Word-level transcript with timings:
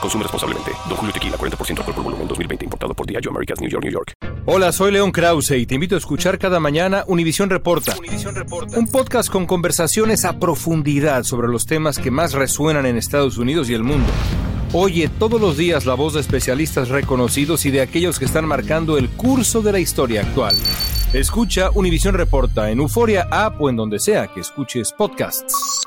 Consume 0.00 0.22
responsablemente. 0.22 0.72
Don 0.88 0.96
Julio 0.96 1.12
Tequila, 1.12 1.36
40% 1.36 1.78
alcohol 1.78 1.94
por 1.94 2.04
volumen, 2.04 2.28
2020. 2.28 2.64
Importado 2.64 2.94
por 2.94 3.06
Diageo 3.06 3.30
Americas, 3.30 3.60
New 3.60 3.70
York, 3.70 3.84
New 3.84 3.92
York. 3.92 4.12
Hola, 4.46 4.70
soy 4.72 4.92
León 4.92 5.10
Krause 5.10 5.52
y 5.52 5.66
te 5.66 5.74
invito 5.74 5.96
a 5.96 5.98
escuchar 5.98 6.38
cada 6.38 6.60
mañana 6.60 7.04
Univisión 7.08 7.50
Reporta. 7.50 7.96
Un 8.76 8.86
podcast 8.86 9.28
con 9.28 9.46
conversaciones 9.46 10.24
a 10.24 10.38
profundidad 10.38 11.24
sobre 11.24 11.48
los 11.48 11.66
temas 11.66 11.98
que 11.98 12.10
más 12.10 12.32
resuenan 12.32 12.86
en 12.86 12.96
Estados 12.96 13.38
Unidos 13.38 13.68
y 13.70 13.74
el 13.74 13.82
mundo. 13.82 14.08
Oye 14.72 15.08
todos 15.08 15.40
los 15.40 15.56
días 15.56 15.86
la 15.86 15.94
voz 15.94 16.14
de 16.14 16.20
especialistas 16.20 16.88
reconocidos 16.88 17.66
y 17.66 17.70
de 17.70 17.80
aquellos 17.80 18.18
que 18.18 18.24
están 18.24 18.46
marcando 18.46 18.98
el 18.98 19.08
curso 19.08 19.62
de 19.62 19.72
la 19.72 19.78
historia 19.78 20.22
actual. 20.22 20.54
Escucha 21.12 21.70
Univisión 21.74 22.14
Reporta 22.14 22.70
en 22.70 22.80
Euforia 22.80 23.26
App 23.30 23.60
o 23.60 23.70
en 23.70 23.76
donde 23.76 23.98
sea 23.98 24.26
que 24.26 24.40
escuches 24.40 24.92
podcasts. 24.92 25.86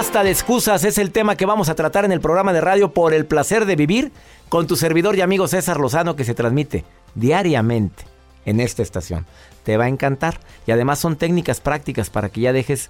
Basta 0.00 0.24
de 0.24 0.30
excusas 0.30 0.82
es 0.84 0.96
el 0.96 1.10
tema 1.10 1.36
que 1.36 1.44
vamos 1.44 1.68
a 1.68 1.74
tratar 1.74 2.06
en 2.06 2.12
el 2.12 2.22
programa 2.22 2.54
de 2.54 2.62
radio 2.62 2.94
por 2.94 3.12
el 3.12 3.26
placer 3.26 3.66
de 3.66 3.76
vivir 3.76 4.12
con 4.48 4.66
tu 4.66 4.74
servidor 4.74 5.14
y 5.14 5.20
amigo 5.20 5.46
César 5.46 5.78
Lozano 5.78 6.16
que 6.16 6.24
se 6.24 6.32
transmite 6.32 6.86
diariamente 7.14 8.04
en 8.46 8.60
esta 8.60 8.80
estación. 8.80 9.26
Te 9.62 9.76
va 9.76 9.84
a 9.84 9.88
encantar 9.88 10.40
y 10.66 10.70
además 10.70 11.00
son 11.00 11.16
técnicas 11.16 11.60
prácticas 11.60 12.08
para 12.08 12.30
que 12.30 12.40
ya 12.40 12.54
dejes 12.54 12.88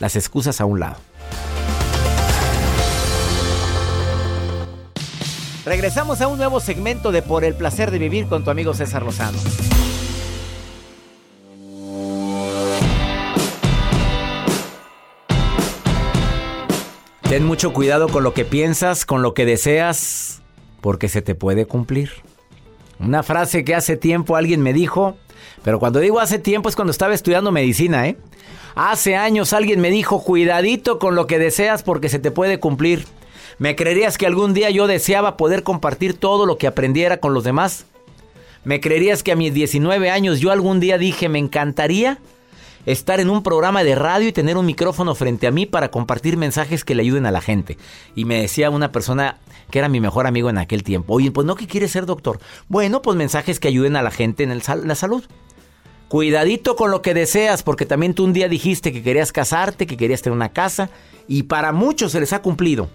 las 0.00 0.16
excusas 0.16 0.60
a 0.60 0.64
un 0.64 0.80
lado. 0.80 0.96
Regresamos 5.64 6.20
a 6.22 6.26
un 6.26 6.38
nuevo 6.38 6.58
segmento 6.58 7.12
de 7.12 7.22
Por 7.22 7.44
el 7.44 7.54
placer 7.54 7.92
de 7.92 8.00
vivir 8.00 8.26
con 8.26 8.42
tu 8.42 8.50
amigo 8.50 8.74
César 8.74 9.04
Lozano. 9.04 9.38
Ten 17.28 17.44
mucho 17.44 17.74
cuidado 17.74 18.08
con 18.08 18.24
lo 18.24 18.32
que 18.32 18.46
piensas, 18.46 19.04
con 19.04 19.20
lo 19.20 19.34
que 19.34 19.44
deseas, 19.44 20.40
porque 20.80 21.10
se 21.10 21.20
te 21.20 21.34
puede 21.34 21.66
cumplir. 21.66 22.10
Una 22.98 23.22
frase 23.22 23.64
que 23.64 23.74
hace 23.74 23.98
tiempo 23.98 24.34
alguien 24.34 24.62
me 24.62 24.72
dijo, 24.72 25.14
pero 25.62 25.78
cuando 25.78 26.00
digo 26.00 26.20
hace 26.20 26.38
tiempo 26.38 26.70
es 26.70 26.74
cuando 26.74 26.90
estaba 26.90 27.12
estudiando 27.12 27.52
medicina, 27.52 28.08
¿eh? 28.08 28.16
Hace 28.74 29.14
años 29.14 29.52
alguien 29.52 29.78
me 29.82 29.90
dijo, 29.90 30.24
cuidadito 30.24 30.98
con 30.98 31.16
lo 31.16 31.26
que 31.26 31.38
deseas 31.38 31.82
porque 31.82 32.08
se 32.08 32.18
te 32.18 32.30
puede 32.30 32.60
cumplir. 32.60 33.04
¿Me 33.58 33.76
creerías 33.76 34.16
que 34.16 34.26
algún 34.26 34.54
día 34.54 34.70
yo 34.70 34.86
deseaba 34.86 35.36
poder 35.36 35.62
compartir 35.64 36.14
todo 36.14 36.46
lo 36.46 36.56
que 36.56 36.66
aprendiera 36.66 37.18
con 37.18 37.34
los 37.34 37.44
demás? 37.44 37.84
¿Me 38.64 38.80
creerías 38.80 39.22
que 39.22 39.32
a 39.32 39.36
mis 39.36 39.52
19 39.52 40.10
años 40.10 40.40
yo 40.40 40.50
algún 40.50 40.80
día 40.80 40.96
dije, 40.96 41.28
me 41.28 41.38
encantaría 41.38 42.20
estar 42.86 43.20
en 43.20 43.30
un 43.30 43.42
programa 43.42 43.84
de 43.84 43.94
radio 43.94 44.28
y 44.28 44.32
tener 44.32 44.56
un 44.56 44.66
micrófono 44.66 45.14
frente 45.14 45.46
a 45.46 45.50
mí 45.50 45.66
para 45.66 45.90
compartir 45.90 46.36
mensajes 46.36 46.84
que 46.84 46.94
le 46.94 47.02
ayuden 47.02 47.26
a 47.26 47.30
la 47.30 47.40
gente. 47.40 47.78
Y 48.14 48.24
me 48.24 48.40
decía 48.40 48.70
una 48.70 48.92
persona 48.92 49.38
que 49.70 49.78
era 49.78 49.88
mi 49.88 50.00
mejor 50.00 50.26
amigo 50.26 50.50
en 50.50 50.58
aquel 50.58 50.82
tiempo, 50.82 51.14
oye, 51.14 51.30
pues 51.30 51.46
no 51.46 51.54
que 51.54 51.66
quieres 51.66 51.92
ser 51.92 52.06
doctor. 52.06 52.38
Bueno, 52.68 53.02
pues 53.02 53.16
mensajes 53.16 53.60
que 53.60 53.68
ayuden 53.68 53.96
a 53.96 54.02
la 54.02 54.10
gente 54.10 54.42
en 54.42 54.58
la 54.58 54.94
salud. 54.94 55.24
Cuidadito 56.08 56.74
con 56.74 56.90
lo 56.90 57.02
que 57.02 57.12
deseas, 57.12 57.62
porque 57.62 57.84
también 57.84 58.14
tú 58.14 58.24
un 58.24 58.32
día 58.32 58.48
dijiste 58.48 58.92
que 58.92 59.02
querías 59.02 59.30
casarte, 59.30 59.86
que 59.86 59.98
querías 59.98 60.22
tener 60.22 60.34
una 60.34 60.54
casa, 60.54 60.88
y 61.26 61.42
para 61.42 61.72
muchos 61.72 62.12
se 62.12 62.20
les 62.20 62.32
ha 62.32 62.40
cumplido. 62.40 62.88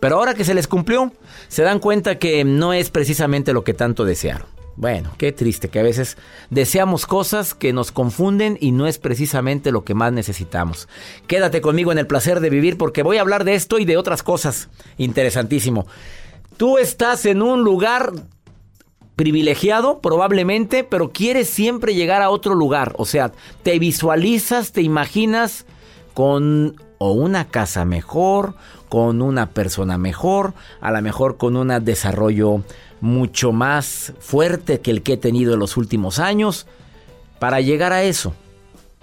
Pero 0.00 0.16
ahora 0.16 0.34
que 0.34 0.44
se 0.44 0.54
les 0.54 0.66
cumplió, 0.66 1.12
se 1.46 1.62
dan 1.62 1.78
cuenta 1.78 2.18
que 2.18 2.44
no 2.44 2.72
es 2.72 2.90
precisamente 2.90 3.52
lo 3.52 3.62
que 3.62 3.74
tanto 3.74 4.04
desearon. 4.04 4.57
Bueno, 4.78 5.10
qué 5.18 5.32
triste 5.32 5.70
que 5.70 5.80
a 5.80 5.82
veces 5.82 6.16
deseamos 6.50 7.04
cosas 7.04 7.52
que 7.52 7.72
nos 7.72 7.90
confunden 7.90 8.56
y 8.60 8.70
no 8.70 8.86
es 8.86 8.98
precisamente 8.98 9.72
lo 9.72 9.82
que 9.82 9.94
más 9.94 10.12
necesitamos. 10.12 10.86
Quédate 11.26 11.60
conmigo 11.60 11.90
en 11.90 11.98
el 11.98 12.06
placer 12.06 12.38
de 12.38 12.48
vivir 12.48 12.78
porque 12.78 13.02
voy 13.02 13.16
a 13.16 13.22
hablar 13.22 13.42
de 13.42 13.56
esto 13.56 13.80
y 13.80 13.84
de 13.84 13.96
otras 13.96 14.22
cosas. 14.22 14.68
Interesantísimo. 14.96 15.88
Tú 16.58 16.78
estás 16.78 17.26
en 17.26 17.42
un 17.42 17.64
lugar 17.64 18.12
privilegiado 19.16 19.98
probablemente, 19.98 20.84
pero 20.84 21.10
quieres 21.10 21.50
siempre 21.50 21.96
llegar 21.96 22.22
a 22.22 22.30
otro 22.30 22.54
lugar. 22.54 22.94
O 22.98 23.04
sea, 23.04 23.32
te 23.64 23.80
visualizas, 23.80 24.70
te 24.70 24.82
imaginas 24.82 25.66
con 26.14 26.76
o 26.98 27.12
una 27.12 27.46
casa 27.46 27.84
mejor, 27.84 28.54
con 28.88 29.22
una 29.22 29.50
persona 29.50 29.98
mejor, 29.98 30.54
a 30.80 30.90
lo 30.90 31.00
mejor 31.02 31.36
con 31.36 31.56
un 31.56 31.84
desarrollo 31.84 32.62
mucho 33.00 33.52
más 33.52 34.12
fuerte 34.18 34.80
que 34.80 34.90
el 34.90 35.02
que 35.02 35.14
he 35.14 35.16
tenido 35.16 35.54
en 35.54 35.60
los 35.60 35.76
últimos 35.76 36.18
años. 36.18 36.66
Para 37.38 37.60
llegar 37.60 37.92
a 37.92 38.02
eso, 38.02 38.34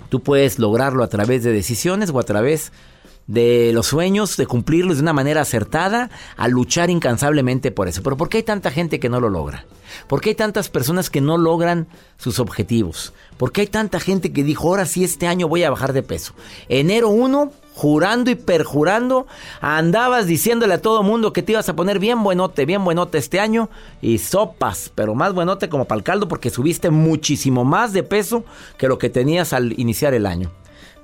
tú 0.09 0.21
puedes 0.21 0.59
lograrlo 0.59 1.03
a 1.03 1.07
través 1.07 1.43
de 1.43 1.53
decisiones 1.53 2.09
o 2.09 2.19
a 2.19 2.23
través 2.23 2.71
de 2.71 2.94
los 3.27 3.87
sueños, 3.87 4.37
de 4.37 4.45
cumplirlos 4.45 4.97
de 4.97 5.03
una 5.03 5.13
manera 5.13 5.41
acertada, 5.41 6.09
a 6.37 6.47
luchar 6.47 6.89
incansablemente 6.89 7.71
por 7.71 7.87
eso. 7.87 8.03
Pero 8.03 8.17
¿por 8.17 8.29
qué 8.29 8.37
hay 8.37 8.43
tanta 8.43 8.71
gente 8.71 8.99
que 8.99 9.09
no 9.09 9.19
lo 9.19 9.29
logra? 9.29 9.65
¿Por 10.07 10.21
qué 10.21 10.29
hay 10.29 10.35
tantas 10.35 10.69
personas 10.69 11.09
que 11.09 11.21
no 11.21 11.37
logran 11.37 11.87
sus 12.17 12.39
objetivos? 12.39 13.13
¿Por 13.37 13.51
qué 13.51 13.61
hay 13.61 13.67
tanta 13.67 13.99
gente 13.99 14.31
que 14.31 14.43
dijo, 14.43 14.69
ahora 14.69 14.85
sí, 14.85 15.03
este 15.03 15.27
año 15.27 15.47
voy 15.47 15.63
a 15.63 15.69
bajar 15.69 15.93
de 15.93 16.03
peso? 16.03 16.33
Enero 16.69 17.09
1, 17.09 17.51
jurando 17.73 18.31
y 18.31 18.35
perjurando, 18.35 19.27
andabas 19.59 20.27
diciéndole 20.27 20.75
a 20.75 20.81
todo 20.81 21.03
mundo 21.03 21.33
que 21.33 21.43
te 21.43 21.51
ibas 21.53 21.67
a 21.67 21.75
poner 21.75 21.99
bien 21.99 22.23
buenote, 22.23 22.65
bien 22.65 22.83
buenote 22.83 23.17
este 23.17 23.39
año 23.39 23.69
y 24.01 24.19
sopas, 24.19 24.91
pero 24.95 25.15
más 25.15 25.33
buenote 25.33 25.67
como 25.67 25.85
para 25.85 25.97
el 25.97 26.03
caldo 26.03 26.27
porque 26.27 26.49
subiste 26.49 26.89
muchísimo 26.89 27.65
más 27.65 27.91
de 27.91 28.03
peso 28.03 28.45
que 28.77 28.87
lo 28.87 28.97
que 28.97 29.09
tenías 29.09 29.51
al 29.51 29.77
iniciar 29.79 30.13
el 30.13 30.25
año. 30.25 30.51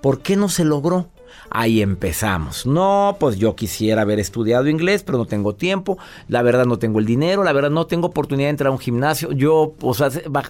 ¿Por 0.02 0.22
qué 0.22 0.36
no 0.36 0.50
se 0.50 0.64
logró? 0.64 1.10
Ahí 1.50 1.82
empezamos. 1.82 2.66
No, 2.66 3.18
pues 3.20 3.38
yo 3.38 3.56
quisiera 3.56 4.02
haber 4.02 4.20
estudiado 4.20 4.68
inglés, 4.68 5.04
pero 5.04 5.18
no 5.18 5.26
tengo 5.26 5.56
tiempo. 5.56 5.98
La 6.28 6.42
verdad 6.42 6.66
no 6.66 6.80
tengo 6.80 7.00
el 7.00 7.06
dinero, 7.06 7.44
la 7.44 7.54
verdad 7.54 7.70
no 7.70 7.88
tengo 7.88 8.08
oportunidad 8.08 8.48
de 8.48 8.52
entrar 8.52 8.68
a 8.70 8.72
un 8.72 8.80
gimnasio. 8.80 9.32
Yo, 9.32 9.74
pues, 9.78 10.02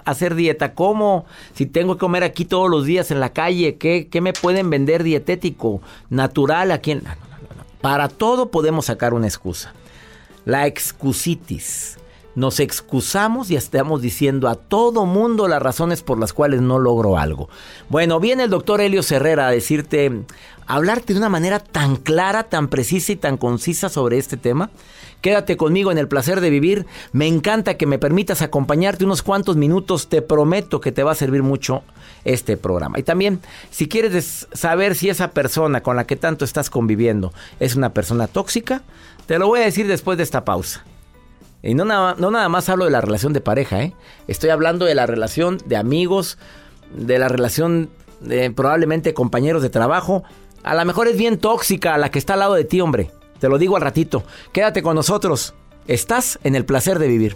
hacer 0.06 0.36
dieta, 0.36 0.74
¿cómo? 0.74 1.26
Si 1.54 1.66
tengo 1.66 1.96
que 1.96 2.00
comer 2.00 2.24
aquí 2.24 2.46
todos 2.46 2.70
los 2.70 2.86
días 2.86 3.12
en 3.12 3.20
la 3.20 3.34
calle, 3.34 3.78
¿qué, 3.78 4.08
qué 4.10 4.22
me 4.22 4.34
pueden 4.34 4.70
vender 4.70 5.04
dietético, 5.04 5.82
natural 6.10 6.72
aquí 6.72 6.92
en... 6.92 7.04
Para 7.82 8.10
todo 8.10 8.52
podemos 8.52 8.86
sacar 8.86 9.14
una 9.14 9.28
excusa. 9.28 9.74
La 10.46 10.68
excusitis. 10.68 11.98
Nos 12.34 12.62
excusamos 12.62 13.52
y 13.52 13.58
estamos 13.58 14.02
diciendo 14.02 14.48
a 14.48 14.56
todo 14.56 15.06
mundo 15.06 15.50
las 15.50 15.62
razones 15.62 16.02
por 16.02 16.18
las 16.18 16.32
cuales 16.32 16.62
no 16.62 16.80
logro 16.80 17.18
algo. 17.18 17.50
Bueno, 17.90 18.22
viene 18.22 18.44
el 18.44 18.50
doctor 18.50 18.80
Helio 18.80 19.02
Herrera 19.10 19.48
a 19.48 19.52
decirte 19.52 20.24
hablarte 20.76 21.14
de 21.14 21.20
una 21.20 21.30
manera 21.30 21.60
tan 21.60 21.98
clara, 21.98 22.44
tan 22.44 22.68
precisa 22.70 23.12
y 23.12 23.16
tan 23.18 23.38
concisa 23.38 23.90
sobre 23.90 24.18
este 24.18 24.38
tema. 24.38 24.70
Quédate 25.20 25.58
conmigo 25.58 25.92
en 25.92 25.98
el 25.98 26.08
placer 26.08 26.42
de 26.42 26.50
vivir. 26.50 26.86
Me 27.12 27.28
encanta 27.28 27.76
que 27.76 27.86
me 27.86 28.00
permitas 28.00 28.42
acompañarte 28.42 29.06
unos 29.06 29.22
cuantos 29.22 29.58
minutos. 29.58 30.08
Te 30.08 30.22
prometo 30.22 30.80
que 30.80 30.92
te 30.92 31.04
va 31.04 31.12
a 31.12 31.16
servir 31.16 31.44
mucho 31.44 31.84
este 32.24 32.58
programa. 32.58 33.00
Y 33.00 33.04
también, 33.04 33.42
si 33.70 33.88
quieres 33.88 34.48
saber 34.54 34.96
si 34.96 35.10
esa 35.10 35.32
persona 35.32 35.84
con 35.84 35.96
la 35.96 36.08
que 36.08 36.16
tanto 36.16 36.46
estás 36.46 36.70
conviviendo 36.70 37.34
es 37.60 37.76
una 37.76 37.94
persona 37.94 38.28
tóxica, 38.28 38.82
te 39.26 39.38
lo 39.38 39.48
voy 39.48 39.60
a 39.60 39.66
decir 39.66 39.88
después 39.88 40.18
de 40.18 40.24
esta 40.24 40.46
pausa. 40.46 40.86
Y 41.62 41.76
no 41.76 41.86
nada, 41.86 42.50
más 42.50 42.70
hablo 42.70 42.86
de 42.86 42.92
la 42.92 43.02
relación 43.02 43.34
de 43.34 43.42
pareja, 43.42 43.84
¿eh? 43.84 43.94
Estoy 44.28 44.50
hablando 44.50 44.86
de 44.86 44.96
la 44.96 45.06
relación 45.06 45.60
de 45.66 45.78
amigos, 45.78 46.40
de 46.96 47.20
la 47.20 47.28
relación 47.28 47.90
de 48.22 48.50
probablemente 48.52 49.14
compañeros 49.14 49.62
de 49.62 49.70
trabajo. 49.70 50.24
A 50.64 50.76
lo 50.76 50.86
mejor 50.86 51.08
es 51.08 51.18
bien 51.18 51.38
tóxica 51.38 51.98
la 51.98 52.12
que 52.12 52.20
está 52.20 52.34
al 52.34 52.40
lado 52.40 52.54
de 52.54 52.66
ti, 52.66 52.82
hombre. 52.82 53.12
Te 53.40 53.50
lo 53.50 53.58
digo 53.58 53.76
al 53.76 53.82
ratito. 53.82 54.24
Quédate 54.52 54.84
con 54.84 54.96
nosotros. 54.96 55.56
Estás 55.88 56.40
en 56.44 56.56
el 56.56 56.66
placer 56.66 57.00
de 57.00 57.08
vivir. 57.08 57.36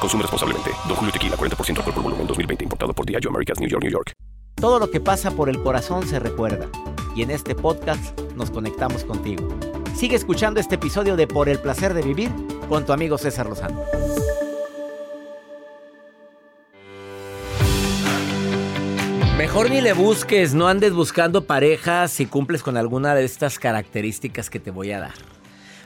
Consume 0.00 0.22
responsablemente. 0.22 0.70
Don 0.88 0.96
Julio 0.96 1.12
Tequila, 1.12 1.36
40% 1.36 1.78
alcohol 1.78 1.94
por 1.94 2.02
volumen, 2.02 2.26
2020. 2.26 2.64
Importado 2.64 2.92
por 2.92 3.06
Diageo 3.06 3.30
Americas, 3.30 3.60
New 3.60 3.68
York, 3.68 3.82
New 3.82 3.92
York. 3.92 4.12
Todo 4.54 4.78
lo 4.78 4.90
que 4.90 5.00
pasa 5.00 5.30
por 5.30 5.48
el 5.48 5.62
corazón 5.62 6.06
se 6.06 6.18
recuerda. 6.18 6.68
Y 7.14 7.22
en 7.22 7.30
este 7.30 7.54
podcast 7.54 8.18
nos 8.36 8.50
conectamos 8.50 9.04
contigo. 9.04 9.48
Sigue 9.94 10.16
escuchando 10.16 10.60
este 10.60 10.76
episodio 10.76 11.16
de 11.16 11.26
Por 11.26 11.48
el 11.48 11.58
Placer 11.58 11.94
de 11.94 12.02
Vivir 12.02 12.30
con 12.68 12.84
tu 12.84 12.92
amigo 12.92 13.18
César 13.18 13.46
Lozano. 13.46 13.80
Mejor 19.38 19.70
ni 19.70 19.80
le 19.80 19.92
busques, 19.92 20.54
no 20.54 20.68
andes 20.68 20.92
buscando 20.92 21.44
pareja 21.44 22.08
si 22.08 22.26
cumples 22.26 22.62
con 22.62 22.76
alguna 22.76 23.14
de 23.14 23.24
estas 23.24 23.58
características 23.58 24.48
que 24.48 24.58
te 24.58 24.70
voy 24.70 24.92
a 24.92 25.00
dar. 25.00 25.33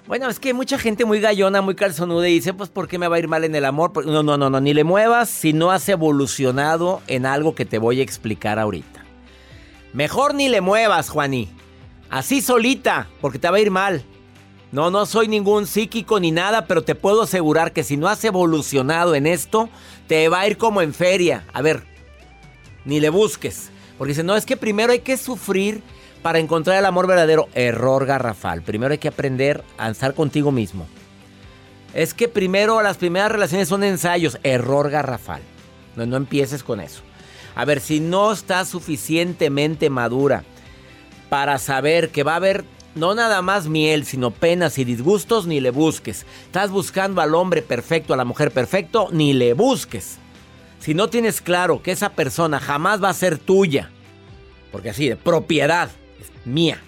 Bueno, 0.08 0.31
es 0.31 0.40
que 0.40 0.55
mucha 0.55 0.78
gente 0.78 1.05
muy 1.05 1.20
gallona, 1.20 1.60
muy 1.60 1.75
calzonuda 1.75 2.26
y 2.31 2.32
dice, 2.32 2.55
pues, 2.55 2.70
¿por 2.70 2.88
qué 2.88 2.99
me 2.99 3.08
va 3.08 3.16
a 3.16 3.19
ir 3.19 3.28
mal 3.28 3.44
en 3.44 3.55
el 3.55 3.66
amor? 3.66 4.06
No, 4.06 4.22
no, 4.22 4.38
no, 4.38 4.49
no, 4.49 4.58
ni 4.58 4.72
le 4.72 4.82
muevas 4.82 5.28
si 5.28 5.52
no 5.52 5.70
has 5.70 5.87
evolucionado 5.87 7.02
en 7.08 7.26
algo 7.26 7.55
que 7.55 7.66
te 7.66 7.76
voy 7.76 8.00
a 8.00 8.05
explicar 8.05 8.58
ahorita. 8.58 9.05
Mejor 9.93 10.34
ni 10.34 10.49
le 10.49 10.62
muevas, 10.62 11.10
Juaní. 11.10 11.50
Así 12.08 12.40
solita, 12.40 13.06
porque 13.20 13.38
te 13.38 13.50
va 13.50 13.58
a 13.58 13.60
ir 13.60 13.70
mal. 13.70 14.02
No, 14.72 14.90
no 14.90 15.05
soy 15.05 15.28
ningún 15.28 15.66
psíquico 15.66 16.19
ni 16.19 16.31
nada, 16.31 16.64
pero 16.64 16.82
te 16.82 16.94
puedo 16.94 17.25
asegurar 17.25 17.75
que 17.75 17.84
si 17.84 17.99
no 17.99 18.08
has 18.08 18.25
evolucionado 18.25 19.14
en 19.14 19.26
esto, 19.26 19.69
te 20.06 20.31
va 20.31 20.40
a 20.40 20.49
ir 20.49 20.56
como 20.56 20.81
en 20.81 20.94
feria. 20.94 21.44
A 21.52 21.61
ver, 21.61 21.84
ni 22.87 22.99
le 22.99 23.11
busques. 23.11 23.69
Porque 23.99 24.12
dice, 24.12 24.22
no, 24.22 24.37
es 24.37 24.46
que 24.46 24.56
primero 24.56 24.90
hay 24.90 25.00
que 25.00 25.19
sufrir 25.19 25.82
para 26.23 26.38
encontrar 26.38 26.79
el 26.79 26.87
amor 26.87 27.06
verdadero, 27.06 27.49
error 27.55 28.06
garrafal. 28.06 28.62
Primero 28.62 28.93
hay 28.93 28.99
que 28.99 29.09
aprender 29.09 29.65
a 29.76 29.91
estar 29.91 30.15
contigo 30.15 30.53
mismo. 30.53 30.87
Es 31.94 32.15
que 32.15 32.29
primero 32.29 32.82
las 32.82 32.97
primeras 32.97 33.32
relaciones 33.32 33.69
son 33.69 33.85
ensayos, 33.85 34.38
error 34.43 34.91
garrafal. 34.91 35.41
No, 35.97 36.06
no 36.06 36.17
empieces 36.17 36.62
con 36.62 36.81
eso. 36.81 37.03
A 37.55 37.65
ver, 37.65 37.81
si 37.81 38.00
no 38.00 38.32
estás 38.32 38.69
suficientemente 38.69 39.91
madura 39.91 40.44
para 41.29 41.59
saber 41.59 42.11
que 42.11 42.23
va 42.23 42.32
a 42.32 42.37
haber 42.37 42.64
no 42.94 43.14
nada 43.14 43.43
más 43.43 43.69
miel, 43.69 44.05
sino 44.05 44.31
penas 44.31 44.79
y 44.79 44.85
disgustos, 44.85 45.47
ni 45.47 45.61
le 45.61 45.71
busques. 45.71 46.26
Estás 46.44 46.71
buscando 46.71 47.21
al 47.21 47.35
hombre 47.35 47.62
perfecto, 47.62 48.12
a 48.12 48.17
la 48.17 48.25
mujer 48.25 48.50
perfecto, 48.50 49.09
ni 49.12 49.32
le 49.32 49.55
busques. 49.55 50.19
Si 50.81 50.94
no 50.94 51.09
tienes 51.09 51.41
claro 51.41 51.82
que 51.82 51.93
esa 51.93 52.11
persona 52.11 52.61
jamás 52.61 53.03
va 53.03 53.11
a 53.11 53.14
ser 53.14 53.38
tuya, 53.38 53.91
porque 54.71 54.91
así, 54.91 55.09
de 55.09 55.17
propiedad, 55.17 55.91
mía. 56.49 56.81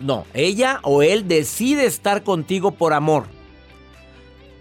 no, 0.00 0.26
ella 0.32 0.80
o 0.82 1.02
él 1.02 1.28
decide 1.28 1.86
estar 1.86 2.22
contigo 2.22 2.72
por 2.72 2.92
amor. 2.92 3.26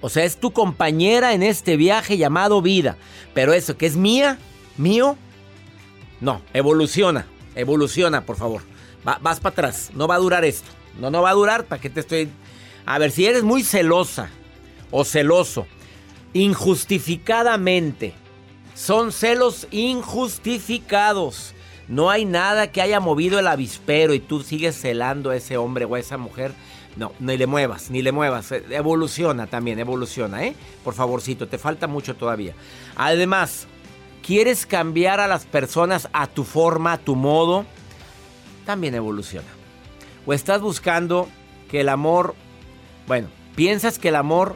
O 0.02 0.10
sea, 0.10 0.24
es 0.24 0.38
tu 0.38 0.52
compañera 0.52 1.34
en 1.34 1.42
este 1.42 1.78
viaje 1.78 2.18
llamado 2.18 2.62
vida. 2.62 2.98
Pero 3.34 3.54
eso 3.54 3.78
que 3.78 3.86
es 3.86 3.96
mía, 3.96 4.38
mío, 4.78 5.18
no, 6.22 6.42
evoluciona, 6.54 7.26
evoluciona, 7.56 8.26
por 8.26 8.38
favor. 8.38 8.62
vas 9.04 9.40
para 9.40 9.54
atrás, 9.54 9.92
no 9.96 10.08
va 10.08 10.16
a 10.16 10.20
durar 10.20 10.46
esto. 10.46 10.70
No, 11.00 11.10
no 11.10 11.22
va 11.22 11.32
a 11.32 11.34
durar, 11.34 11.66
¿para 11.66 11.82
qué 11.82 11.90
te 11.90 12.02
estoy...? 12.02 12.30
A 12.86 13.00
ver, 13.00 13.10
si 13.10 13.26
eres 13.26 13.42
muy 13.44 13.64
celosa 13.64 14.30
o 14.92 15.04
celoso, 15.04 15.66
injustificadamente, 16.34 18.14
son 18.76 19.12
celos 19.12 19.68
injustificados. 19.72 21.55
No 21.88 22.10
hay 22.10 22.26
nada 22.26 22.72
que 22.72 22.82
haya 22.82 23.00
movido 23.00 23.38
el 23.38 23.48
avispero 23.48 24.14
y 24.14 24.20
tú 24.20 24.42
sigues 24.42 24.80
celando 24.80 25.30
a 25.30 25.36
ese 25.36 25.58
hombre 25.58 25.86
o 25.86 25.96
a 25.96 26.00
esa 26.00 26.18
mujer. 26.18 26.54
No, 26.96 27.12
ni 27.20 27.38
le 27.38 27.46
muevas, 27.46 27.92
ni 27.92 28.02
le 28.02 28.12
muevas. 28.12 28.52
Eh, 28.52 28.64
evoluciona 28.72 29.48
también, 29.48 29.80
evoluciona, 29.80 30.44
¿eh? 30.46 30.56
Por 30.84 30.94
favorcito, 30.94 31.48
te 31.48 31.58
falta 31.58 31.88
mucho 31.88 32.16
todavía. 32.16 32.54
Además, 32.96 33.68
¿quieres 34.26 34.66
cambiar 34.66 35.20
a 35.20 35.28
las 35.28 35.46
personas 35.46 36.10
a 36.14 36.28
tu 36.28 36.44
forma, 36.44 36.94
a 36.94 36.98
tu 36.98 37.16
modo? 37.16 37.66
También 38.66 38.96
evoluciona. 38.96 39.48
O 40.26 40.34
estás 40.34 40.62
buscando 40.62 41.28
que 41.70 41.82
el 41.82 41.90
amor, 41.90 42.34
bueno, 43.08 43.28
piensas 43.56 44.00
que 44.00 44.10
el 44.10 44.16
amor 44.16 44.56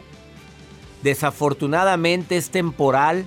desafortunadamente 1.03 2.37
es 2.37 2.49
temporal 2.49 3.25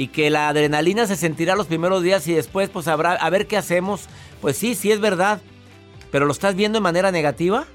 y 0.00 0.08
que 0.08 0.30
la 0.30 0.48
adrenalina 0.48 1.06
se 1.06 1.14
sentirá 1.14 1.54
los 1.54 1.66
primeros 1.66 2.02
días 2.02 2.26
y 2.26 2.32
después 2.32 2.70
pues 2.70 2.88
habrá 2.88 3.12
a 3.12 3.28
ver 3.28 3.46
qué 3.46 3.58
hacemos. 3.58 4.06
Pues 4.40 4.56
sí, 4.56 4.74
sí 4.74 4.90
es 4.90 4.98
verdad. 4.98 5.42
Pero 6.10 6.24
lo 6.24 6.32
estás 6.32 6.54
viendo 6.54 6.78
de 6.78 6.82
manera 6.82 7.12
negativa? 7.12 7.66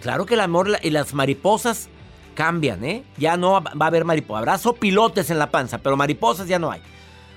Claro 0.00 0.26
que 0.26 0.34
el 0.34 0.40
amor 0.40 0.76
y 0.82 0.90
las 0.90 1.14
mariposas 1.14 1.88
cambian, 2.34 2.84
¿eh? 2.84 3.04
Ya 3.16 3.36
no 3.36 3.62
va 3.62 3.72
a 3.78 3.86
haber 3.86 4.04
mariposas. 4.04 4.38
Habrá 4.40 4.58
sopilotes 4.58 5.30
en 5.30 5.38
la 5.38 5.52
panza, 5.52 5.78
pero 5.78 5.96
mariposas 5.96 6.48
ya 6.48 6.58
no 6.58 6.72
hay. 6.72 6.82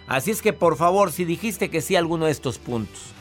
Así 0.08 0.32
es 0.32 0.42
que 0.42 0.54
por 0.54 0.76
favor, 0.76 1.12
si 1.12 1.24
dijiste 1.24 1.70
que 1.70 1.82
sí 1.82 1.96
a 1.96 2.00
alguno 2.00 2.26
de 2.26 2.32
estos 2.32 2.58
puntos, 2.58 3.14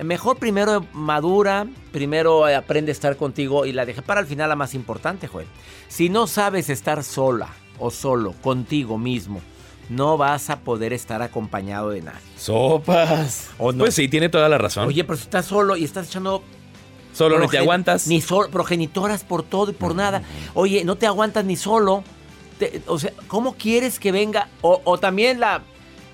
mejor 0.00 0.36
primero 0.36 0.86
madura, 0.92 1.66
primero 1.90 2.46
aprende 2.46 2.92
a 2.92 2.94
estar 2.94 3.16
contigo 3.16 3.66
y 3.66 3.72
la 3.72 3.84
dejé 3.84 4.00
para 4.00 4.20
el 4.20 4.28
final 4.28 4.48
la 4.48 4.54
más 4.54 4.74
importante, 4.74 5.26
Joel. 5.26 5.48
Si 5.88 6.08
no 6.08 6.28
sabes 6.28 6.70
estar 6.70 7.02
sola, 7.02 7.48
o 7.78 7.90
solo, 7.90 8.32
contigo 8.42 8.96
mismo, 8.98 9.40
no 9.88 10.16
vas 10.16 10.50
a 10.50 10.60
poder 10.60 10.92
estar 10.92 11.22
acompañado 11.22 11.90
de 11.90 12.02
nadie. 12.02 12.20
Sopas. 12.36 13.50
¿O 13.58 13.72
Pues 13.72 13.94
sí, 13.94 14.08
tiene 14.08 14.28
toda 14.28 14.48
la 14.48 14.58
razón. 14.58 14.88
Oye, 14.88 15.04
pero 15.04 15.16
si 15.16 15.24
estás 15.24 15.46
solo 15.46 15.76
y 15.76 15.84
estás 15.84 16.08
echando 16.08 16.42
Solo 17.12 17.38
no 17.38 17.48
te 17.48 17.56
aguantas. 17.56 18.06
Ni 18.08 18.20
solo, 18.20 18.50
progenitoras 18.50 19.24
por 19.24 19.42
todo 19.42 19.70
y 19.70 19.74
por 19.74 19.94
nada. 19.94 20.22
Oye, 20.52 20.84
no 20.84 20.96
te 20.96 21.06
aguantas 21.06 21.46
ni 21.46 21.56
solo. 21.56 22.04
o 22.86 22.98
sea, 22.98 23.12
¿cómo 23.26 23.54
quieres 23.54 23.98
que 23.98 24.12
venga? 24.12 24.48
O, 24.60 24.98
también 24.98 25.40
la 25.40 25.62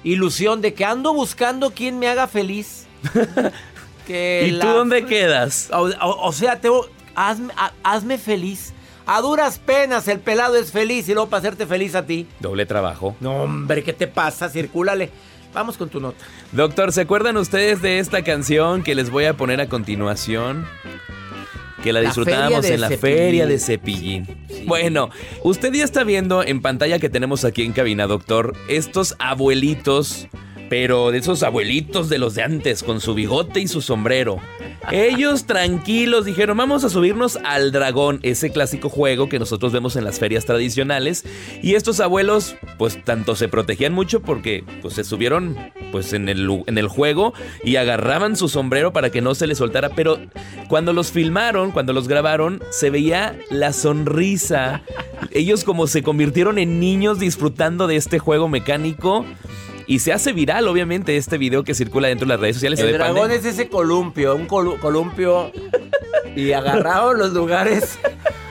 ilusión 0.05 0.61
de 0.61 0.75
que 0.75 0.85
ando 0.85 1.13
buscando 1.13 1.73
quien 1.73 1.99
me 1.99 2.07
haga 2.07 2.29
feliz. 2.29 2.87
¿Y 4.09 4.59
tú 4.61 4.67
dónde 4.69 5.05
quedas? 5.07 5.71
O, 5.73 6.33
sea, 6.33 6.61
te, 6.61 6.69
hazme, 7.17 7.53
hazme 7.83 8.19
feliz 8.19 8.73
A 9.07 9.21
duras 9.21 9.59
penas 9.59 10.09
el 10.09 10.21
pelado 10.21 10.57
es 10.57 10.71
feliz 10.71 11.09
y 11.09 11.15
luego 11.15 11.29
para 11.29 11.41
hacerte 11.41 11.67
feliz 11.67 11.95
a 11.95 12.07
ti. 12.07 12.27
Doble 12.41 12.67
trabajo. 12.67 13.17
No, 13.21 13.43
hombre, 13.43 13.83
¿qué 13.83 13.93
te 13.93 14.07
pasa? 14.07 14.49
Circúlale. 14.49 15.11
Vamos 15.53 15.77
con 15.77 15.89
tu 15.89 16.01
nota. 16.01 16.25
Doctor, 16.53 16.93
¿se 16.93 17.03
acuerdan 17.03 17.37
ustedes 17.37 17.83
de 17.83 17.99
esta 17.99 18.23
canción 18.23 18.83
que 18.83 18.95
les 18.95 19.11
voy 19.11 19.25
a 19.27 19.35
poner 19.37 19.61
a 19.61 19.69
continuación? 19.69 20.67
Que 21.83 21.93
la, 21.93 22.01
disfrutábamos 22.01 22.65
en 22.67 22.81
la 22.81 22.91
feria 22.91 23.47
de 23.47 23.59
Cepillín. 23.59 24.27
Bueno, 24.67 25.11
usted 25.43 25.73
ya 25.73 25.85
está 25.85 26.05
viendo 26.05 26.43
en 26.43 26.63
pantalla 26.63 26.99
que 26.99 27.11
tenemos 27.11 27.45
aquí 27.45 27.65
en 27.65 27.73
cabina, 27.73 28.07
doctor, 28.07 28.55
estos 28.69 29.17
abuelitos 29.19 30.29
pero 30.73 31.11
de 31.11 31.19
esos 31.19 31.43
abuelitos 31.43 32.09
de 32.09 32.17
los 32.17 32.35
de 32.35 32.45
antes, 32.45 32.83
con 32.83 33.03
su 33.03 33.13
bigote 33.13 33.61
y 33.61 33.69
su 33.69 33.83
sombrero. 33.83 34.39
Ellos 34.91 35.47
tranquilos 35.47 36.25
dijeron, 36.25 36.57
vamos 36.57 36.85
a 36.85 36.91
subirnos 36.91 37.39
al 37.45 37.73
dragón, 37.73 38.19
ese 38.23 38.51
clásico 38.51 38.89
juego 38.89 39.29
que 39.29 39.39
nosotros 39.39 39.73
vemos 39.73 39.97
en 39.97 40.05
las 40.05 40.19
ferias 40.19 40.45
tradicionales. 40.45 41.25
Y 41.63 41.75
estos 41.75 42.01
abuelos, 42.01 42.57
pues 42.79 43.03
tanto 43.05 43.37
se 43.37 43.49
protegían 43.49 43.93
mucho 43.93 44.21
porque 44.21 44.65
pues 44.83 44.95
se 44.95 45.05
subieron 45.05 45.57
pues 45.93 46.13
en 46.13 46.29
el, 46.29 46.65
en 46.67 46.79
el 46.79 46.89
juego 46.89 47.33
y 47.63 47.77
agarraban 47.77 48.37
su 48.37 48.49
sombrero 48.49 48.93
para 48.93 49.11
que 49.11 49.21
no 49.21 49.35
se 49.35 49.47
les 49.47 49.59
soltara. 49.59 49.91
Pero 49.91 50.19
cuando 50.69 50.93
los 50.93 51.13
filmaron, 51.13 51.71
cuando 51.71 51.93
los 51.93 52.09
grabaron, 52.09 52.63
se 52.71 52.91
veía 52.91 53.39
la 53.51 53.73
sonrisa. 53.73 54.83
Ellos 55.31 55.65
como 55.65 55.87
se 55.87 56.03
convirtieron 56.03 56.59
en 56.59 56.81
niños 56.81 57.19
disfrutando 57.19 57.87
de 57.87 57.97
este 57.97 58.19
juego 58.19 58.49
mecánico. 58.49 59.25
Y 59.87 59.99
se 60.01 60.13
hace 60.13 60.33
viral, 60.33 60.69
obviamente, 60.69 61.17
este 61.17 61.39
video 61.39 61.65
que 61.65 61.75
circula 61.75 62.09
dentro 62.09 62.27
de 62.27 62.35
las 62.35 62.41
redes 62.41 62.57
sociales. 62.57 62.81
El 62.81 62.93
dragón 62.93 63.31
es 63.31 63.45
ese 63.45 63.69
columpio, 63.69 64.37
un 64.37 64.47
columpio 64.47 65.53
y 66.37 66.53
agarrado 66.53 67.15
los 67.15 67.33
lugares. 67.33 67.99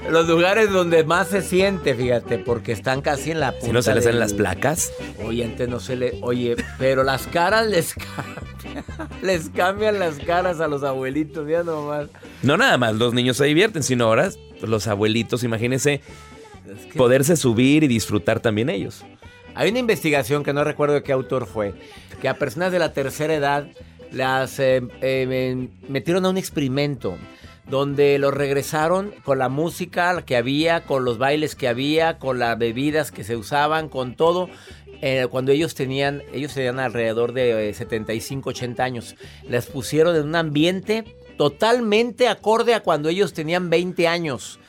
Los 0.10 0.28
lugares 0.28 0.72
donde 0.72 1.04
más 1.04 1.30
se 1.30 1.42
siente, 1.42 1.94
fíjate, 1.94 2.38
porque 2.40 2.72
están 2.72 3.02
casi 3.02 3.32
en 3.32 3.40
la 3.40 3.52
punta. 3.52 3.66
Si 3.68 3.72
no 3.72 3.82
se 3.82 3.94
les 3.94 4.04
salen 4.04 4.20
las 4.20 4.34
placas. 4.34 4.92
Oye, 5.24 5.46
antes 5.46 5.70
no 5.70 5.80
se 5.80 5.96
le. 5.96 6.18
Oye, 6.22 6.56
pero 6.78 7.04
las 7.04 7.28
caras 7.28 7.68
les 7.68 7.94
cambian. 7.94 8.52
Les 9.22 9.50
cambian 9.50 10.00
las 10.00 10.16
caras 10.20 10.60
a 10.60 10.68
los 10.68 10.84
abuelitos, 10.84 11.48
ya 11.50 11.64
nomás. 11.64 12.08
No 12.44 12.58
nada 12.58 12.78
más, 12.78 12.96
los 12.96 13.14
niños 13.14 13.38
se 13.38 13.46
divierten, 13.46 13.84
sino 13.84 14.06
ahora 14.06 14.30
los 14.62 14.88
abuelitos, 14.88 15.44
imagínense, 15.44 16.02
poderse 16.96 17.36
subir 17.36 17.84
y 17.84 17.88
disfrutar 17.88 18.40
también 18.40 18.70
ellos. 18.70 19.04
Hay 19.54 19.70
una 19.70 19.80
investigación 19.80 20.44
que 20.44 20.54
no 20.54 20.64
recuerdo 20.64 20.96
de 20.96 21.04
qué 21.04 21.12
autor 21.12 21.46
fue, 21.46 21.74
que 22.22 22.30
a 22.30 22.38
personas 22.38 22.72
de 22.72 22.80
la 22.80 22.94
tercera 22.94 23.34
edad 23.34 23.68
las 24.12 24.60
eh, 24.60 24.82
eh, 25.02 25.68
metieron 25.88 26.26
a 26.26 26.30
un 26.30 26.38
experimento 26.38 27.18
donde 27.70 28.18
los 28.18 28.34
regresaron 28.34 29.14
con 29.24 29.40
la 29.40 29.50
música 29.50 30.22
que 30.24 30.38
había, 30.38 30.84
con 30.84 31.06
los 31.06 31.18
bailes 31.18 31.56
que 31.56 31.68
había, 31.68 32.18
con 32.18 32.40
las 32.40 32.58
bebidas 32.58 33.12
que 33.12 33.24
se 33.24 33.36
usaban, 33.36 33.90
con 33.90 34.16
todo. 34.16 34.50
Eh, 35.02 35.28
cuando 35.30 35.52
ellos 35.52 35.76
tenían, 35.76 36.22
ellos 36.34 36.54
tenían 36.54 36.80
alrededor 36.80 37.34
de 37.34 37.74
75, 37.74 38.52
80 38.52 38.84
años, 38.84 39.16
les 39.48 39.66
pusieron 39.66 40.16
en 40.16 40.24
un 40.24 40.36
ambiente 40.36 41.04
totalmente 41.38 42.28
acorde 42.28 42.74
a 42.74 42.82
cuando 42.82 43.10
ellos 43.10 43.34
tenían 43.34 43.70
20 43.70 44.08
años 44.08 44.60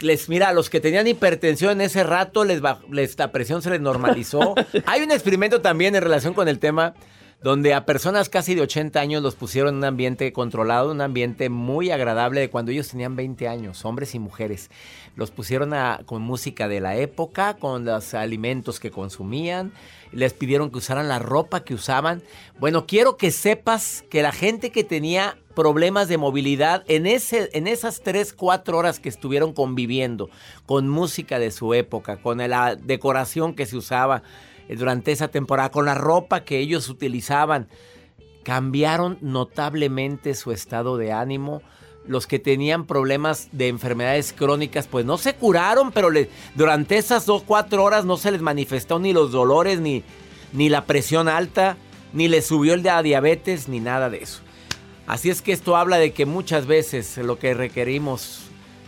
les 0.00 0.28
mira, 0.28 0.48
a 0.48 0.52
los 0.52 0.70
que 0.70 0.80
tenían 0.80 1.06
hipertensión 1.06 1.72
en 1.72 1.80
ese 1.82 2.04
rato, 2.04 2.44
les, 2.44 2.60
les 2.90 3.18
la 3.18 3.32
presión 3.32 3.62
se 3.62 3.70
les 3.70 3.80
normalizó. 3.80 4.54
Hay 4.86 5.02
un 5.02 5.12
experimento 5.12 5.60
también 5.60 5.94
en 5.94 6.02
relación 6.02 6.34
con 6.34 6.48
el 6.48 6.58
tema 6.58 6.94
donde 7.42 7.72
a 7.72 7.86
personas 7.86 8.28
casi 8.28 8.54
de 8.54 8.60
80 8.62 9.00
años 9.00 9.22
los 9.22 9.34
pusieron 9.34 9.70
en 9.70 9.78
un 9.78 9.84
ambiente 9.84 10.32
controlado, 10.32 10.90
un 10.90 11.00
ambiente 11.00 11.48
muy 11.48 11.90
agradable 11.90 12.40
de 12.40 12.50
cuando 12.50 12.70
ellos 12.70 12.88
tenían 12.88 13.16
20 13.16 13.48
años, 13.48 13.84
hombres 13.84 14.14
y 14.14 14.18
mujeres. 14.18 14.70
Los 15.16 15.30
pusieron 15.30 15.72
con 16.04 16.20
música 16.20 16.68
de 16.68 16.80
la 16.80 16.96
época, 16.96 17.54
con 17.54 17.86
los 17.86 18.12
alimentos 18.12 18.78
que 18.78 18.90
consumían, 18.90 19.72
les 20.12 20.34
pidieron 20.34 20.70
que 20.70 20.78
usaran 20.78 21.08
la 21.08 21.18
ropa 21.18 21.64
que 21.64 21.74
usaban. 21.74 22.22
Bueno, 22.58 22.86
quiero 22.86 23.16
que 23.16 23.30
sepas 23.30 24.04
que 24.10 24.22
la 24.22 24.32
gente 24.32 24.70
que 24.70 24.84
tenía 24.84 25.38
problemas 25.60 26.08
de 26.08 26.16
movilidad 26.16 26.84
en, 26.88 27.04
ese, 27.04 27.50
en 27.52 27.66
esas 27.66 28.00
3, 28.00 28.32
4 28.32 28.78
horas 28.78 28.98
que 28.98 29.10
estuvieron 29.10 29.52
conviviendo 29.52 30.30
con 30.64 30.88
música 30.88 31.38
de 31.38 31.50
su 31.50 31.74
época, 31.74 32.16
con 32.16 32.38
la 32.38 32.76
decoración 32.76 33.52
que 33.52 33.66
se 33.66 33.76
usaba, 33.76 34.22
eh, 34.70 34.76
durante 34.76 35.12
esa 35.12 35.28
temporada, 35.28 35.70
con 35.70 35.84
la 35.84 35.94
ropa 35.94 36.44
que 36.44 36.60
ellos 36.60 36.88
utilizaban, 36.88 37.68
cambiaron 38.42 39.18
notablemente 39.20 40.32
su 40.32 40.50
estado 40.50 40.96
de 40.96 41.12
ánimo. 41.12 41.60
Los 42.06 42.26
que 42.26 42.38
tenían 42.38 42.86
problemas 42.86 43.50
de 43.52 43.68
enfermedades 43.68 44.32
crónicas, 44.32 44.86
pues 44.86 45.04
no 45.04 45.18
se 45.18 45.34
curaron, 45.34 45.92
pero 45.92 46.08
durante 46.54 46.96
esas 46.96 47.26
dos, 47.26 47.42
cuatro 47.42 47.84
horas 47.84 48.06
no 48.06 48.16
se 48.16 48.30
les 48.30 48.40
manifestó 48.40 48.98
ni 48.98 49.12
los 49.12 49.30
dolores, 49.30 49.78
ni, 49.78 50.04
ni 50.54 50.70
la 50.70 50.86
presión 50.86 51.28
alta, 51.28 51.76
ni 52.14 52.28
les 52.28 52.46
subió 52.46 52.72
el 52.72 52.82
de 52.82 53.02
diabetes, 53.02 53.68
ni 53.68 53.78
nada 53.78 54.08
de 54.08 54.22
eso. 54.22 54.40
Así 55.10 55.28
es 55.28 55.42
que 55.42 55.50
esto 55.50 55.76
habla 55.76 55.98
de 55.98 56.12
que 56.12 56.24
muchas 56.24 56.66
veces 56.66 57.16
lo 57.18 57.36
que 57.36 57.52
requerimos 57.52 58.42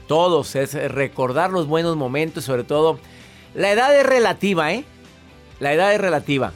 todos 0.06 0.54
es 0.54 0.72
recordar 0.74 1.50
los 1.50 1.66
buenos 1.66 1.96
momentos, 1.96 2.44
sobre 2.44 2.62
todo 2.62 3.00
la 3.54 3.72
edad 3.72 3.98
es 3.98 4.06
relativa, 4.06 4.72
¿eh? 4.72 4.84
La 5.58 5.72
edad 5.72 5.92
es 5.92 6.00
relativa. 6.00 6.52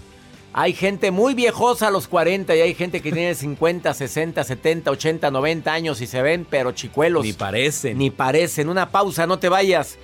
Hay 0.52 0.72
gente 0.72 1.10
muy 1.10 1.34
viejosa 1.34 1.88
a 1.88 1.90
los 1.90 2.06
40 2.06 2.54
y 2.54 2.60
hay 2.60 2.74
gente 2.74 3.02
que 3.02 3.10
tiene 3.10 3.34
50, 3.34 3.92
60, 3.92 4.44
70, 4.44 4.88
80, 4.88 5.30
90 5.32 5.72
años 5.72 6.00
y 6.00 6.06
se 6.06 6.22
ven 6.22 6.46
pero 6.48 6.70
chicuelos. 6.70 7.24
Ni 7.24 7.32
parecen. 7.32 7.98
Ni 7.98 8.10
parecen. 8.10 8.68
Una 8.68 8.92
pausa, 8.92 9.26
no 9.26 9.40
te 9.40 9.48
vayas. 9.48 9.98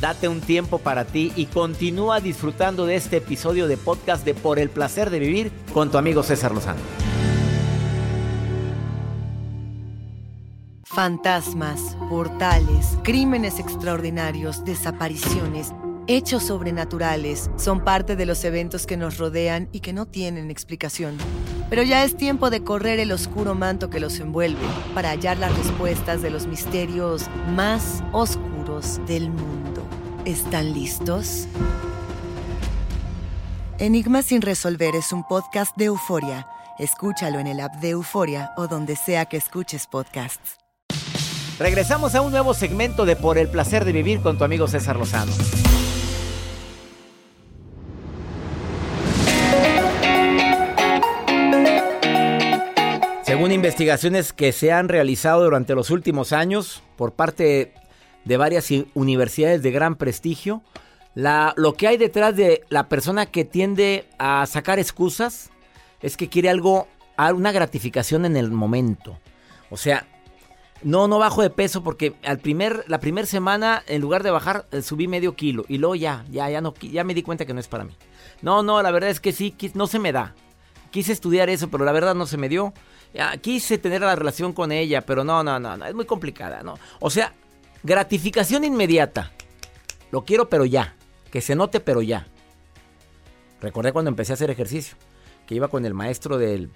Date 0.00 0.28
un 0.28 0.40
tiempo 0.40 0.78
para 0.78 1.04
ti 1.04 1.30
y 1.36 1.44
continúa 1.46 2.20
disfrutando 2.20 2.86
de 2.86 2.96
este 2.96 3.18
episodio 3.18 3.68
de 3.68 3.76
podcast 3.76 4.24
de 4.24 4.32
Por 4.32 4.58
el 4.58 4.70
placer 4.70 5.10
de 5.10 5.18
vivir 5.18 5.52
con 5.74 5.90
tu 5.90 5.98
amigo 5.98 6.22
César 6.22 6.52
Lozano. 6.52 6.80
Fantasmas, 10.84 11.96
portales, 12.08 12.98
crímenes 13.04 13.58
extraordinarios, 13.58 14.64
desapariciones, 14.64 15.72
hechos 16.06 16.44
sobrenaturales 16.44 17.50
son 17.56 17.84
parte 17.84 18.16
de 18.16 18.24
los 18.24 18.42
eventos 18.44 18.86
que 18.86 18.96
nos 18.96 19.18
rodean 19.18 19.68
y 19.70 19.80
que 19.80 19.92
no 19.92 20.06
tienen 20.06 20.50
explicación. 20.50 21.18
Pero 21.68 21.82
ya 21.82 22.04
es 22.04 22.16
tiempo 22.16 22.48
de 22.48 22.64
correr 22.64 23.00
el 23.00 23.12
oscuro 23.12 23.54
manto 23.54 23.90
que 23.90 24.00
los 24.00 24.18
envuelve 24.18 24.66
para 24.94 25.10
hallar 25.10 25.36
las 25.36 25.56
respuestas 25.56 26.22
de 26.22 26.30
los 26.30 26.46
misterios 26.46 27.26
más 27.54 28.02
oscuros 28.12 28.98
del 29.06 29.28
mundo. 29.28 29.59
¿Están 30.26 30.74
listos? 30.74 31.46
Enigma 33.78 34.20
sin 34.20 34.42
resolver 34.42 34.94
es 34.94 35.12
un 35.12 35.24
podcast 35.24 35.74
de 35.78 35.86
euforia. 35.86 36.46
Escúchalo 36.78 37.38
en 37.38 37.46
el 37.46 37.58
app 37.58 37.76
de 37.76 37.90
Euforia 37.90 38.52
o 38.58 38.66
donde 38.66 38.96
sea 38.96 39.24
que 39.24 39.38
escuches 39.38 39.86
podcasts. 39.86 40.58
Regresamos 41.58 42.14
a 42.14 42.20
un 42.20 42.32
nuevo 42.32 42.52
segmento 42.52 43.06
de 43.06 43.16
Por 43.16 43.38
el 43.38 43.48
placer 43.48 43.86
de 43.86 43.92
vivir 43.92 44.20
con 44.20 44.36
tu 44.36 44.44
amigo 44.44 44.68
César 44.68 44.96
Lozano. 44.96 45.32
Según 53.22 53.52
investigaciones 53.52 54.34
que 54.34 54.52
se 54.52 54.70
han 54.70 54.90
realizado 54.90 55.44
durante 55.44 55.74
los 55.74 55.88
últimos 55.88 56.34
años 56.34 56.82
por 56.96 57.12
parte 57.12 57.72
de 58.24 58.36
varias 58.36 58.68
universidades 58.94 59.62
de 59.62 59.70
gran 59.70 59.96
prestigio, 59.96 60.62
lo 61.14 61.74
que 61.74 61.88
hay 61.88 61.96
detrás 61.96 62.36
de 62.36 62.64
la 62.68 62.88
persona 62.88 63.26
que 63.26 63.44
tiende 63.44 64.08
a 64.18 64.46
sacar 64.46 64.78
excusas 64.78 65.50
es 66.00 66.16
que 66.16 66.28
quiere 66.28 66.48
algo, 66.48 66.88
una 67.18 67.52
gratificación 67.52 68.24
en 68.24 68.36
el 68.36 68.50
momento. 68.50 69.18
O 69.70 69.76
sea, 69.76 70.06
no, 70.82 71.08
no 71.08 71.18
bajo 71.18 71.42
de 71.42 71.50
peso 71.50 71.82
porque 71.82 72.14
al 72.24 72.38
primer, 72.38 72.84
la 72.88 73.00
primera 73.00 73.26
semana, 73.26 73.82
en 73.86 74.00
lugar 74.00 74.22
de 74.22 74.30
bajar, 74.30 74.66
eh, 74.72 74.82
subí 74.82 75.08
medio 75.08 75.36
kilo. 75.36 75.64
Y 75.68 75.78
luego 75.78 75.94
ya, 75.94 76.24
ya, 76.30 76.48
ya 76.48 76.60
no, 76.60 76.74
ya 76.80 77.04
me 77.04 77.14
di 77.14 77.22
cuenta 77.22 77.44
que 77.44 77.52
no 77.52 77.60
es 77.60 77.68
para 77.68 77.84
mí. 77.84 77.94
No, 78.42 78.62
no, 78.62 78.82
la 78.82 78.90
verdad 78.90 79.10
es 79.10 79.20
que 79.20 79.32
sí, 79.32 79.54
no 79.74 79.86
se 79.86 79.98
me 79.98 80.12
da. 80.12 80.34
Quise 80.90 81.12
estudiar 81.12 81.50
eso, 81.50 81.68
pero 81.68 81.84
la 81.84 81.92
verdad 81.92 82.14
no 82.14 82.26
se 82.26 82.36
me 82.36 82.48
dio. 82.48 82.72
quise 83.42 83.78
tener 83.78 84.00
la 84.00 84.16
relación 84.16 84.52
con 84.52 84.72
ella, 84.72 85.02
pero 85.02 85.22
no, 85.22 85.44
no, 85.44 85.60
no, 85.60 85.76
no, 85.76 85.84
es 85.84 85.94
muy 85.94 86.06
complicada, 86.06 86.62
¿no? 86.62 86.78
O 86.98 87.10
sea, 87.10 87.34
gratificación 87.82 88.64
inmediata. 88.64 89.32
Lo 90.10 90.24
quiero, 90.24 90.48
pero 90.48 90.64
ya. 90.64 90.94
Que 91.30 91.40
se 91.40 91.54
note, 91.54 91.80
pero 91.80 92.02
ya. 92.02 92.26
Recordé 93.60 93.92
cuando 93.92 94.08
empecé 94.08 94.32
a 94.32 94.34
hacer 94.34 94.50
ejercicio, 94.50 94.96
que 95.46 95.54
iba 95.54 95.68
con 95.68 95.84
el 95.84 95.94
maestro 95.94 96.38
del, 96.38 96.70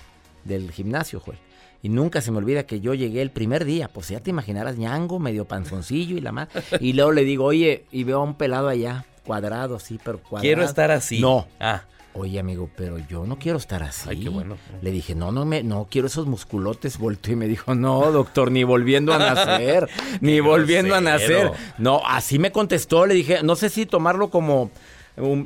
del 0.44 0.70
gimnasio, 0.70 1.20
Joel. 1.20 1.38
Y 1.82 1.88
nunca 1.88 2.20
se 2.20 2.30
me 2.30 2.38
olvida 2.38 2.64
que 2.64 2.80
yo 2.80 2.94
llegué 2.94 3.20
el 3.20 3.30
primer 3.30 3.64
día, 3.64 3.88
pues 3.88 4.08
ya 4.08 4.20
te 4.20 4.30
imaginarás, 4.30 4.78
ñango, 4.78 5.18
medio 5.18 5.44
panzoncillo 5.44 6.16
y 6.16 6.20
la 6.20 6.32
más. 6.32 6.49
Y 6.80 6.94
luego 6.94 7.12
le 7.12 7.25
digo, 7.25 7.44
oye, 7.44 7.84
y 7.90 8.04
veo 8.04 8.20
a 8.20 8.23
un 8.23 8.37
pelado 8.37 8.68
allá, 8.68 9.04
cuadrado, 9.26 9.78
sí, 9.78 9.99
pero 10.02 10.18
cuadrado. 10.18 10.42
Quiero 10.42 10.62
estar 10.62 10.90
así. 10.90 11.20
No. 11.20 11.46
Ah. 11.61 11.84
Oye, 12.16 12.38
amigo, 12.38 12.71
pero 12.76 12.99
yo 12.99 13.26
no 13.26 13.40
quiero 13.40 13.59
estar 13.59 13.83
así. 13.83 14.09
Ay, 14.09 14.21
qué 14.21 14.28
bueno. 14.28 14.56
Le 14.80 14.92
dije, 14.92 15.16
no, 15.16 15.33
no, 15.33 15.44
me, 15.44 15.64
no 15.64 15.88
quiero 15.90 16.06
esos 16.06 16.26
musculotes. 16.26 16.97
Volteó 16.97 17.33
y 17.33 17.37
me 17.37 17.49
dijo, 17.49 17.75
no, 17.75 18.12
doctor, 18.12 18.52
ni 18.52 18.62
volviendo 18.62 19.12
a 19.12 19.18
nacer, 19.18 19.90
ni 20.21 20.38
volviendo 20.38 20.94
a 20.94 21.00
nacer. 21.00 21.50
No, 21.76 22.02
así 22.06 22.38
me 22.38 22.52
contestó. 22.52 23.04
Le 23.06 23.14
dije, 23.14 23.42
no 23.42 23.56
sé 23.56 23.68
si 23.68 23.85
tomarlo 23.85 24.30
como, 24.30 24.71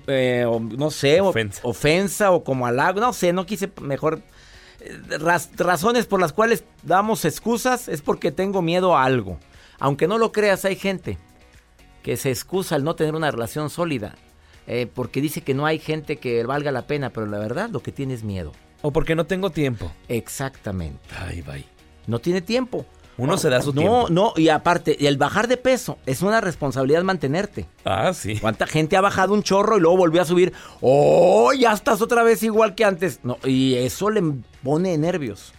eh, 0.09 0.47
no 0.77 0.91
sé, 0.91 1.23
ofensa. 1.23 1.63
ofensa 1.65 2.31
o 2.33 2.45
como 2.45 2.67
halago. 2.67 3.01
No 3.01 3.15
sé, 3.15 3.33
no 3.33 3.47
quise 3.47 3.71
mejor. 3.81 4.21
Eh, 4.81 4.99
razones 5.57 6.05
por 6.05 6.21
las 6.21 6.35
cuales 6.35 6.65
damos 6.83 7.25
excusas 7.25 7.89
es 7.89 8.03
porque 8.03 8.31
tengo 8.31 8.61
miedo 8.61 8.95
a 8.95 9.05
algo. 9.05 9.39
Aunque 9.79 10.07
no 10.07 10.19
lo 10.19 10.33
creas, 10.33 10.67
hay 10.67 10.77
gente 10.77 11.17
que 12.03 12.19
se 12.19 12.29
excusa 12.31 12.75
al 12.75 12.85
no 12.85 12.95
tener 12.95 13.15
una 13.15 13.31
relación 13.31 13.71
sólida 13.71 14.17
eh, 14.69 14.87
porque 14.87 15.23
dice 15.23 15.41
que 15.41 15.55
no 15.55 15.65
hay 15.65 15.79
gente 15.79 16.19
que 16.19 16.45
valga 16.45 16.71
la 16.71 16.87
pena, 16.87 17.11
pero 17.11 17.27
la 17.27 17.39
verdad 17.39 17.71
lo 17.71 17.81
que 17.81 17.91
tiene 17.91 18.13
es 18.13 18.23
miedo. 18.23 18.53
O 18.83 18.93
porque 18.93 19.15
no 19.15 19.25
tengo 19.25 19.51
tiempo. 19.51 19.91
Exactamente. 20.09 21.01
Ay, 21.19 21.41
bye. 21.41 21.65
No 22.07 22.19
tiene 22.19 22.43
tiempo. 22.43 22.85
Uno 23.17 23.37
se 23.39 23.49
da 23.49 23.63
su 23.63 23.73
tiempo. 23.73 24.09
No, 24.11 24.33
no, 24.33 24.33
y 24.37 24.51
aparte, 24.51 25.09
el 25.09 25.17
bajar 25.17 25.49
de 25.49 25.57
peso 25.57 25.99
es 26.07 26.23
una 26.23 26.41
responsabilidad 26.41 27.03
mantenerte. 27.03 27.67
Ah, 27.85 28.13
sí. 28.13 28.39
¿Cuánta 28.39 28.67
gente 28.67 28.97
ha 28.97 29.01
bajado 29.01 29.35
un 29.35 29.43
chorro 29.43 29.79
y 29.79 29.81
luego 29.81 29.97
volvió 29.97 30.23
a 30.23 30.27
subir? 30.27 30.53
¡Oh, 30.81 31.53
ya 31.53 31.73
estás 31.73 32.01
otra 32.01 32.23
vez 32.23 32.43
igual 32.45 32.77
que 32.77 32.85
antes! 32.85 33.21
No, 33.25 33.39
y 33.45 33.75
eso 33.75 34.11
le 34.11 34.23
pone 34.63 34.97
nervios. 34.99 35.53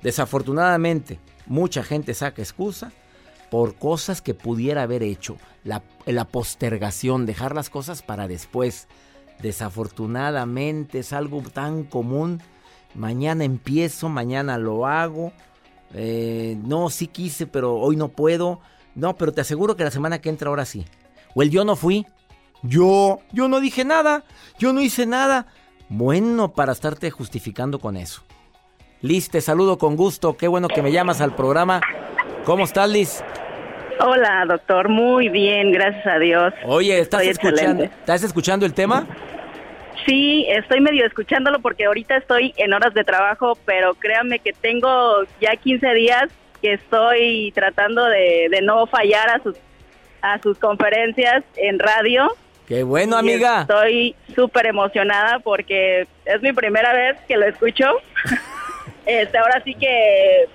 Desafortunadamente, 0.00 1.18
mucha 1.46 1.82
gente 1.82 2.14
saca 2.14 2.40
excusa 2.40 2.92
por 3.54 3.76
cosas 3.76 4.20
que 4.20 4.34
pudiera 4.34 4.82
haber 4.82 5.04
hecho. 5.04 5.36
La, 5.62 6.24
postergación, 6.24 7.24
dejar 7.24 7.54
las 7.54 7.70
cosas 7.70 8.02
para 8.02 8.26
después. 8.26 8.88
Desafortunadamente 9.40 10.98
es 10.98 11.12
algo 11.12 11.40
tan 11.40 11.84
común. 11.84 12.42
Mañana 12.96 13.44
empiezo, 13.44 14.08
mañana 14.08 14.58
lo 14.58 14.88
hago. 14.88 15.30
Eh, 15.92 16.58
no, 16.64 16.90
sí 16.90 17.06
quise, 17.06 17.46
pero 17.46 17.76
hoy 17.76 17.94
no 17.94 18.08
puedo. 18.08 18.58
No, 18.96 19.14
pero 19.14 19.30
te 19.30 19.42
aseguro 19.42 19.76
que 19.76 19.84
la 19.84 19.92
semana 19.92 20.20
que 20.20 20.30
entra 20.30 20.48
ahora 20.48 20.64
sí. 20.64 20.84
O 21.36 21.42
el 21.42 21.50
yo 21.50 21.64
no 21.64 21.76
fui. 21.76 22.08
Yo, 22.64 23.20
yo 23.30 23.46
no 23.46 23.60
dije 23.60 23.84
nada. 23.84 24.24
Yo 24.58 24.72
no 24.72 24.80
hice 24.80 25.06
nada. 25.06 25.46
Bueno, 25.88 26.54
para 26.54 26.72
estarte 26.72 27.08
justificando 27.12 27.78
con 27.78 27.96
eso. 27.96 28.22
Liz, 29.00 29.30
te 29.30 29.40
saludo 29.40 29.78
con 29.78 29.94
gusto. 29.94 30.36
Qué 30.36 30.48
bueno 30.48 30.66
que 30.66 30.82
me 30.82 30.90
llamas 30.90 31.20
al 31.20 31.36
programa. 31.36 31.80
¿Cómo 32.44 32.64
estás, 32.64 32.90
Liz? 32.90 33.22
Hola, 34.00 34.44
doctor. 34.46 34.88
Muy 34.88 35.28
bien, 35.28 35.72
gracias 35.72 36.06
a 36.06 36.18
Dios. 36.18 36.52
Oye, 36.64 36.98
¿estás 36.98 37.22
escuchando, 37.22 37.84
¿estás 37.84 38.22
escuchando 38.22 38.66
el 38.66 38.74
tema? 38.74 39.06
Sí, 40.06 40.46
estoy 40.48 40.80
medio 40.80 41.06
escuchándolo 41.06 41.60
porque 41.60 41.86
ahorita 41.86 42.16
estoy 42.16 42.52
en 42.56 42.72
horas 42.74 42.92
de 42.94 43.04
trabajo, 43.04 43.56
pero 43.64 43.94
créanme 43.94 44.38
que 44.38 44.52
tengo 44.52 45.24
ya 45.40 45.56
15 45.56 45.94
días 45.94 46.24
que 46.60 46.74
estoy 46.74 47.52
tratando 47.54 48.04
de, 48.06 48.48
no 48.62 48.86
fallar 48.86 49.30
a 49.30 49.42
sus, 49.42 49.56
a 50.20 50.38
sus 50.40 50.58
conferencias 50.58 51.42
en 51.56 51.78
radio. 51.78 52.34
Qué 52.66 52.82
bueno, 52.82 53.16
amiga. 53.16 53.62
Estoy 53.62 54.14
súper 54.34 54.66
emocionada 54.66 55.38
porque 55.38 56.06
es 56.24 56.42
mi 56.42 56.52
primera 56.52 56.92
vez 56.92 57.16
que 57.26 57.36
lo 57.36 57.46
escucho. 57.46 57.86
este, 59.06 59.38
ahora 59.38 59.62
sí 59.64 59.74
que 59.74 60.48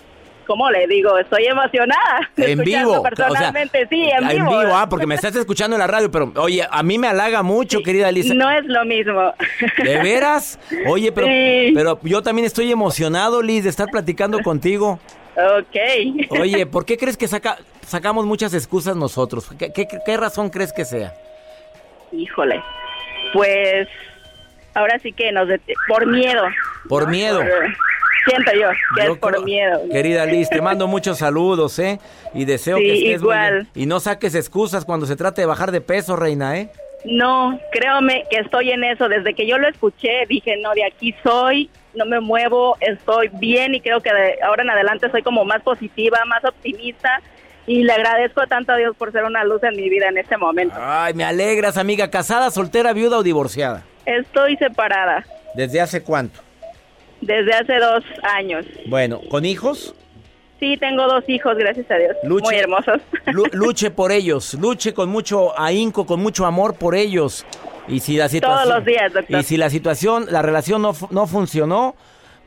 ¿cómo 0.49 0.71
le 0.71 0.87
digo? 0.87 1.15
Estoy 1.19 1.45
emocionada. 1.45 2.31
En 2.37 2.59
vivo. 2.59 3.03
Personalmente, 3.03 3.85
sí, 3.87 4.09
en, 4.09 4.27
vivo. 4.27 4.51
En 4.51 4.59
vivo, 4.59 4.75
ah, 4.75 4.87
porque 4.89 5.05
me 5.05 5.13
estás 5.19 5.35
escuchando 5.35 5.75
en 5.75 5.79
la 5.79 5.85
radio, 5.87 6.09
pero 6.09 6.31
oye, 6.37 6.65
a 6.67 6.81
mí 6.81 6.97
me 6.97 7.07
halaga 7.07 7.43
mucho, 7.43 7.83
querida 7.83 8.11
Lisa. 8.11 8.33
No 8.33 8.49
es 8.49 8.65
lo 8.65 8.83
mismo. 8.85 9.33
¿De 9.83 9.97
veras? 10.01 10.59
Oye, 10.87 11.11
pero, 11.11 11.27
pero 11.75 11.99
yo 12.01 12.23
también 12.23 12.47
estoy 12.47 12.71
emocionado, 12.71 13.43
Liz, 13.43 13.63
de 13.63 13.69
estar 13.69 13.89
platicando 13.91 14.39
contigo. 14.39 14.99
Ok. 15.35 16.31
Oye, 16.41 16.65
¿por 16.65 16.83
qué 16.83 16.97
crees 16.97 17.15
que 17.15 17.27
saca, 17.27 17.57
sacamos 17.85 18.25
muchas 18.25 18.55
excusas 18.55 18.95
nosotros? 18.95 19.47
¿Qué, 19.59 19.71
qué, 20.03 20.17
razón 20.17 20.49
crees 20.49 20.73
que 20.73 20.83
sea? 20.83 21.13
Híjole, 22.11 22.63
pues 23.33 23.87
ahora 24.73 24.97
sí 24.99 25.13
que 25.13 25.31
nos... 25.31 25.47
Por 25.87 26.07
miedo. 26.07 26.43
Por 26.87 27.07
miedo. 27.07 27.41
Siento 28.29 28.51
yo, 28.53 28.69
que 28.95 29.11
es 29.11 29.17
por 29.17 29.43
miedo. 29.43 29.81
Querida 29.91 30.25
Liz, 30.25 30.49
te 30.49 30.61
mando 30.61 30.87
muchos 30.87 31.17
saludos, 31.17 31.77
¿eh? 31.79 31.99
Y 32.33 32.45
deseo 32.45 32.77
que 32.77 32.93
estés 32.93 33.21
igual. 33.21 33.67
Y 33.75 33.85
no 33.85 33.99
saques 33.99 34.35
excusas 34.35 34.85
cuando 34.85 35.05
se 35.05 35.15
trate 35.15 35.41
de 35.41 35.47
bajar 35.47 35.71
de 35.71 35.81
peso, 35.81 36.15
reina, 36.15 36.57
¿eh? 36.57 36.69
No, 37.05 37.59
créame 37.71 38.25
que 38.29 38.37
estoy 38.37 38.71
en 38.71 38.83
eso. 38.83 39.07
Desde 39.07 39.33
que 39.33 39.47
yo 39.47 39.57
lo 39.57 39.67
escuché, 39.67 40.25
dije, 40.27 40.57
no, 40.57 40.73
de 40.73 40.85
aquí 40.85 41.15
soy, 41.23 41.69
no 41.95 42.05
me 42.05 42.19
muevo, 42.19 42.77
estoy 42.81 43.29
bien 43.33 43.73
y 43.73 43.81
creo 43.81 44.01
que 44.01 44.13
de 44.13 44.37
ahora 44.43 44.63
en 44.63 44.69
adelante 44.69 45.09
soy 45.09 45.23
como 45.23 45.45
más 45.45 45.61
positiva, 45.61 46.19
más 46.25 46.43
optimista. 46.43 47.21
Y 47.67 47.83
le 47.83 47.93
agradezco 47.93 48.47
tanto 48.47 48.71
a 48.71 48.77
Dios 48.77 48.95
por 48.97 49.11
ser 49.11 49.23
una 49.25 49.43
luz 49.43 49.61
en 49.63 49.75
mi 49.75 49.89
vida 49.89 50.07
en 50.09 50.17
este 50.17 50.37
momento. 50.37 50.75
Ay, 50.79 51.13
me 51.13 51.23
alegras, 51.23 51.77
amiga. 51.77 52.09
¿Casada, 52.09 52.49
soltera, 52.49 52.93
viuda 52.93 53.19
o 53.19 53.23
divorciada? 53.23 53.83
Estoy 54.05 54.57
separada. 54.57 55.23
¿Desde 55.53 55.79
hace 55.79 56.01
cuánto? 56.01 56.41
Desde 57.21 57.53
hace 57.53 57.77
dos 57.79 58.03
años. 58.23 58.65
Bueno, 58.87 59.21
¿con 59.29 59.45
hijos? 59.45 59.95
Sí, 60.59 60.75
tengo 60.77 61.07
dos 61.07 61.23
hijos, 61.27 61.57
gracias 61.57 61.89
a 61.89 61.95
Dios. 61.95 62.15
Muy 62.23 62.55
hermosos. 62.55 63.01
luche 63.53 63.91
por 63.91 64.11
ellos, 64.11 64.53
luche 64.55 64.93
con 64.93 65.09
mucho 65.09 65.57
ahínco, 65.59 66.05
con 66.05 66.21
mucho 66.21 66.45
amor 66.45 66.75
por 66.75 66.95
ellos. 66.95 67.45
Y 67.87 68.01
si 68.01 68.17
la 68.17 68.27
situación, 68.27 68.65
Todos 68.65 68.77
los 68.77 68.85
días, 68.85 69.13
doctor. 69.13 69.39
Y 69.39 69.43
si 69.43 69.57
la 69.57 69.69
situación, 69.69 70.25
la 70.29 70.41
relación 70.41 70.81
no, 70.81 70.93
no 71.11 71.27
funcionó, 71.27 71.95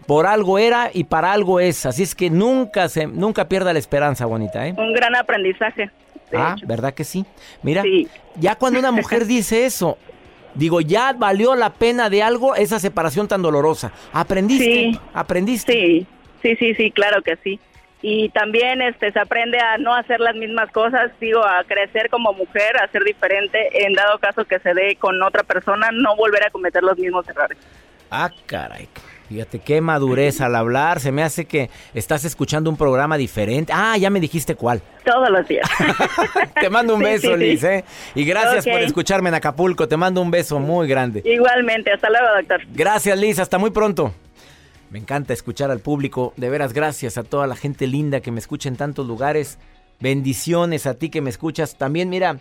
por 0.06 0.26
algo 0.26 0.58
era 0.58 0.90
y 0.92 1.04
para 1.04 1.32
algo 1.32 1.60
es. 1.60 1.86
Así 1.86 2.02
es 2.02 2.14
que 2.14 2.30
nunca 2.30 2.88
se, 2.88 3.06
nunca 3.06 3.48
pierda 3.48 3.72
la 3.72 3.78
esperanza, 3.78 4.26
bonita, 4.26 4.66
¿eh? 4.66 4.74
Un 4.76 4.92
gran 4.92 5.16
aprendizaje. 5.16 5.90
Ah, 6.34 6.56
¿verdad 6.66 6.94
que 6.94 7.04
sí? 7.04 7.24
Mira, 7.62 7.82
ya 8.36 8.54
cuando 8.56 8.78
una 8.78 8.90
mujer 8.90 9.26
dice 9.26 9.66
eso, 9.66 9.98
Digo, 10.54 10.80
ya 10.80 11.12
valió 11.12 11.54
la 11.54 11.70
pena 11.70 12.10
de 12.10 12.22
algo 12.22 12.54
esa 12.54 12.78
separación 12.78 13.28
tan 13.28 13.42
dolorosa. 13.42 13.92
¿Aprendiste? 14.12 14.64
Sí. 14.64 15.00
¿Aprendiste? 15.14 15.72
Sí, 15.72 16.06
sí, 16.42 16.56
sí, 16.56 16.74
sí, 16.74 16.90
claro 16.90 17.22
que 17.22 17.36
sí. 17.42 17.58
Y 18.02 18.30
también 18.30 18.82
este, 18.82 19.12
se 19.12 19.20
aprende 19.20 19.58
a 19.58 19.78
no 19.78 19.94
hacer 19.94 20.18
las 20.18 20.34
mismas 20.34 20.70
cosas, 20.72 21.12
digo, 21.20 21.44
a 21.44 21.62
crecer 21.64 22.10
como 22.10 22.32
mujer, 22.32 22.76
a 22.82 22.90
ser 22.90 23.04
diferente, 23.04 23.86
en 23.86 23.92
dado 23.92 24.18
caso 24.18 24.44
que 24.44 24.58
se 24.58 24.74
dé 24.74 24.96
con 24.96 25.22
otra 25.22 25.44
persona, 25.44 25.90
no 25.92 26.16
volver 26.16 26.44
a 26.44 26.50
cometer 26.50 26.82
los 26.82 26.98
mismos 26.98 27.28
errores. 27.28 27.56
Ah, 28.10 28.28
caray. 28.46 28.88
Fíjate 29.32 29.60
qué 29.60 29.80
madurez 29.80 30.42
al 30.42 30.54
hablar. 30.54 31.00
Se 31.00 31.10
me 31.10 31.22
hace 31.22 31.46
que 31.46 31.70
estás 31.94 32.26
escuchando 32.26 32.68
un 32.68 32.76
programa 32.76 33.16
diferente. 33.16 33.72
Ah, 33.74 33.96
ya 33.96 34.10
me 34.10 34.20
dijiste 34.20 34.56
cuál. 34.56 34.82
Todos 35.06 35.30
los 35.30 35.48
días. 35.48 35.66
Te 36.60 36.68
mando 36.68 36.96
un 36.96 37.00
beso, 37.00 37.34
Liz. 37.34 37.64
¿eh? 37.64 37.82
Y 38.14 38.26
gracias 38.26 38.66
por 38.66 38.82
escucharme 38.82 39.30
en 39.30 39.36
Acapulco. 39.36 39.88
Te 39.88 39.96
mando 39.96 40.20
un 40.20 40.30
beso 40.30 40.60
muy 40.60 40.86
grande. 40.86 41.22
Igualmente. 41.24 41.90
Hasta 41.92 42.10
luego, 42.10 42.26
doctor. 42.36 42.60
Gracias, 42.74 43.18
Liz. 43.18 43.38
Hasta 43.38 43.56
muy 43.56 43.70
pronto. 43.70 44.12
Me 44.90 44.98
encanta 44.98 45.32
escuchar 45.32 45.70
al 45.70 45.80
público. 45.80 46.34
De 46.36 46.50
veras, 46.50 46.74
gracias 46.74 47.16
a 47.16 47.22
toda 47.22 47.46
la 47.46 47.56
gente 47.56 47.86
linda 47.86 48.20
que 48.20 48.32
me 48.32 48.38
escucha 48.38 48.68
en 48.68 48.76
tantos 48.76 49.06
lugares. 49.06 49.58
Bendiciones 49.98 50.86
a 50.86 50.92
ti 50.92 51.08
que 51.08 51.22
me 51.22 51.30
escuchas. 51.30 51.78
También, 51.78 52.10
mira, 52.10 52.36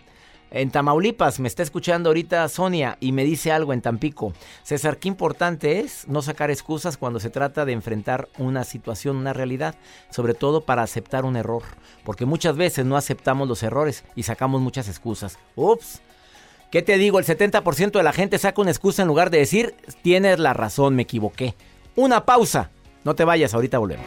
en 0.52 0.70
Tamaulipas 0.70 1.40
me 1.40 1.48
está 1.48 1.62
escuchando 1.62 2.10
ahorita 2.10 2.48
Sonia 2.48 2.98
y 3.00 3.12
me 3.12 3.24
dice 3.24 3.52
algo 3.52 3.72
en 3.72 3.80
Tampico. 3.80 4.32
César, 4.62 4.98
qué 4.98 5.08
importante 5.08 5.80
es 5.80 6.06
no 6.08 6.22
sacar 6.22 6.50
excusas 6.50 6.96
cuando 6.96 7.20
se 7.20 7.30
trata 7.30 7.64
de 7.64 7.72
enfrentar 7.72 8.28
una 8.38 8.64
situación, 8.64 9.16
una 9.16 9.32
realidad, 9.32 9.74
sobre 10.10 10.34
todo 10.34 10.60
para 10.60 10.82
aceptar 10.82 11.24
un 11.24 11.36
error, 11.36 11.62
porque 12.04 12.26
muchas 12.26 12.56
veces 12.56 12.84
no 12.84 12.96
aceptamos 12.96 13.48
los 13.48 13.62
errores 13.62 14.04
y 14.14 14.24
sacamos 14.24 14.60
muchas 14.60 14.88
excusas. 14.88 15.38
Ups. 15.56 16.02
¿Qué 16.70 16.82
te 16.82 16.96
digo? 16.96 17.18
El 17.18 17.26
70% 17.26 17.92
de 17.92 18.02
la 18.02 18.12
gente 18.12 18.38
saca 18.38 18.60
una 18.60 18.70
excusa 18.70 19.02
en 19.02 19.08
lugar 19.08 19.30
de 19.30 19.38
decir, 19.38 19.74
tienes 20.02 20.38
la 20.38 20.54
razón, 20.54 20.94
me 20.96 21.02
equivoqué. 21.02 21.54
Una 21.96 22.24
pausa. 22.24 22.70
No 23.04 23.14
te 23.14 23.24
vayas, 23.24 23.52
ahorita 23.52 23.78
volvemos. 23.78 24.06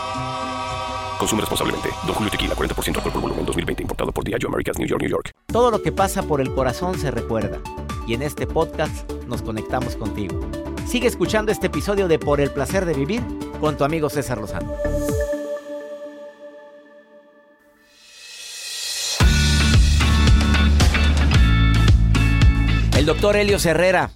Consume 1.21 1.41
responsablemente. 1.41 1.89
Don 2.07 2.15
Julio 2.15 2.31
Tequila, 2.31 2.55
40% 2.55 2.95
alcohol 2.95 3.13
por 3.13 3.21
volumen, 3.21 3.45
2020. 3.45 3.83
Importado 3.83 4.11
por 4.11 4.23
Diageo 4.23 4.49
Americas, 4.49 4.79
New 4.79 4.87
York, 4.87 5.01
New 5.03 5.11
York. 5.11 5.29
Todo 5.45 5.69
lo 5.69 5.83
que 5.83 5.91
pasa 5.91 6.23
por 6.23 6.41
el 6.41 6.51
corazón 6.51 6.97
se 6.97 7.11
recuerda. 7.11 7.59
Y 8.07 8.15
en 8.15 8.23
este 8.23 8.47
podcast 8.47 9.07
nos 9.27 9.43
conectamos 9.43 9.95
contigo. 9.95 10.39
Sigue 10.87 11.07
escuchando 11.07 11.51
este 11.51 11.67
episodio 11.67 12.07
de 12.07 12.17
Por 12.17 12.41
el 12.41 12.49
Placer 12.49 12.85
de 12.85 12.95
Vivir 12.95 13.21
con 13.59 13.77
tu 13.77 13.83
amigo 13.83 14.09
César 14.09 14.39
Lozano. 14.39 14.73
El 22.97 23.05
doctor 23.05 23.35
Helio 23.35 23.59
Herrera, 23.63 24.09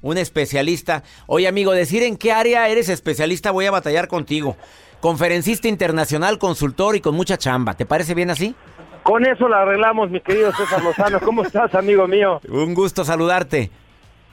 un 0.00 0.16
especialista. 0.16 1.02
Oye 1.26 1.48
amigo, 1.48 1.72
decir 1.72 2.04
en 2.04 2.16
qué 2.16 2.30
área 2.30 2.68
eres 2.68 2.88
especialista 2.88 3.50
voy 3.50 3.66
a 3.66 3.72
batallar 3.72 4.06
contigo. 4.06 4.56
Conferencista 5.00 5.66
internacional, 5.66 6.38
consultor 6.38 6.96
y 6.96 7.00
con 7.00 7.14
mucha 7.14 7.38
chamba. 7.38 7.74
¿Te 7.74 7.86
parece 7.86 8.14
bien 8.14 8.30
así? 8.30 8.54
Con 9.02 9.24
eso 9.24 9.48
la 9.48 9.62
arreglamos, 9.62 10.10
mi 10.10 10.20
querido 10.20 10.52
César 10.52 10.82
Lozano. 10.84 11.20
¿Cómo 11.20 11.42
estás, 11.42 11.74
amigo 11.74 12.06
mío? 12.06 12.40
Un 12.48 12.74
gusto 12.74 13.04
saludarte. 13.04 13.70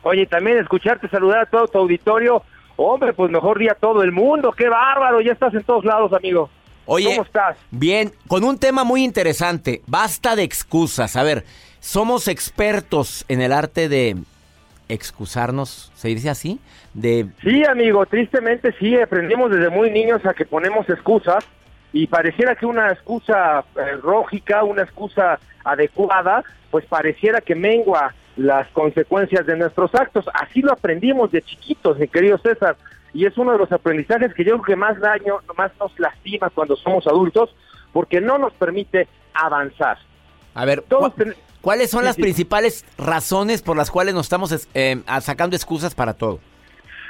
Oye, 0.03 0.25
también 0.25 0.57
escucharte, 0.57 1.07
saludar 1.09 1.39
a 1.39 1.45
todo 1.45 1.67
tu 1.67 1.77
auditorio. 1.77 2.43
Hombre, 2.75 3.13
pues 3.13 3.31
mejor 3.31 3.59
día 3.59 3.71
a 3.71 3.75
todo 3.75 4.03
el 4.03 4.11
mundo. 4.11 4.51
¡Qué 4.51 4.67
bárbaro! 4.67 5.21
Ya 5.21 5.31
estás 5.31 5.53
en 5.53 5.63
todos 5.63 5.85
lados, 5.85 6.11
amigo. 6.13 6.49
Oye, 6.85 7.09
¿cómo 7.09 7.23
estás? 7.23 7.57
Bien, 7.71 8.13
con 8.27 8.43
un 8.43 8.59
tema 8.59 8.83
muy 8.83 9.03
interesante. 9.03 9.81
Basta 9.87 10.35
de 10.35 10.43
excusas. 10.43 11.15
A 11.15 11.23
ver, 11.23 11.45
somos 11.79 12.27
expertos 12.27 13.25
en 13.29 13.41
el 13.41 13.53
arte 13.53 13.89
de 13.89 14.17
excusarnos, 14.89 15.91
¿se 15.95 16.09
dice 16.09 16.29
así? 16.29 16.59
De... 16.93 17.27
Sí, 17.41 17.63
amigo, 17.65 18.05
tristemente 18.05 18.73
sí, 18.79 18.95
aprendimos 18.99 19.51
desde 19.51 19.69
muy 19.69 19.91
niños 19.91 20.25
a 20.25 20.33
que 20.33 20.45
ponemos 20.45 20.89
excusas 20.89 21.45
y 21.93 22.07
pareciera 22.07 22.55
que 22.55 22.65
una 22.65 22.91
excusa 22.91 23.63
eh, 23.75 24.63
una 24.63 24.83
excusa 24.83 25.39
adecuada, 25.63 26.43
pues 26.71 26.85
pareciera 26.85 27.41
que 27.41 27.55
mengua 27.55 28.13
las 28.35 28.67
consecuencias 28.69 29.45
de 29.45 29.57
nuestros 29.57 29.93
actos. 29.95 30.25
Así 30.33 30.61
lo 30.61 30.71
aprendimos 30.71 31.31
de 31.31 31.41
chiquitos, 31.41 31.97
mi 31.97 32.07
querido 32.07 32.37
César, 32.37 32.77
y 33.13 33.25
es 33.25 33.37
uno 33.37 33.53
de 33.53 33.57
los 33.57 33.71
aprendizajes 33.71 34.33
que 34.33 34.43
yo 34.43 34.53
creo 34.53 34.63
que 34.63 34.75
más 34.75 34.99
daño, 34.99 35.39
más 35.57 35.71
nos 35.79 35.97
lastima 35.99 36.49
cuando 36.49 36.75
somos 36.75 37.07
adultos, 37.07 37.55
porque 37.91 38.21
no 38.21 38.37
nos 38.37 38.53
permite 38.53 39.07
avanzar. 39.33 39.97
A 40.53 40.65
ver, 40.65 40.83
¿cuáles 41.67 41.89
son 41.89 42.05
las 42.05 42.15
principales 42.15 42.85
razones 42.97 43.61
por 43.61 43.75
las 43.75 43.91
cuales 43.91 44.13
nos 44.13 44.27
estamos 44.27 44.69
eh, 44.73 45.01
sacando 45.19 45.53
excusas 45.53 45.93
para 45.93 46.13
todo? 46.13 46.39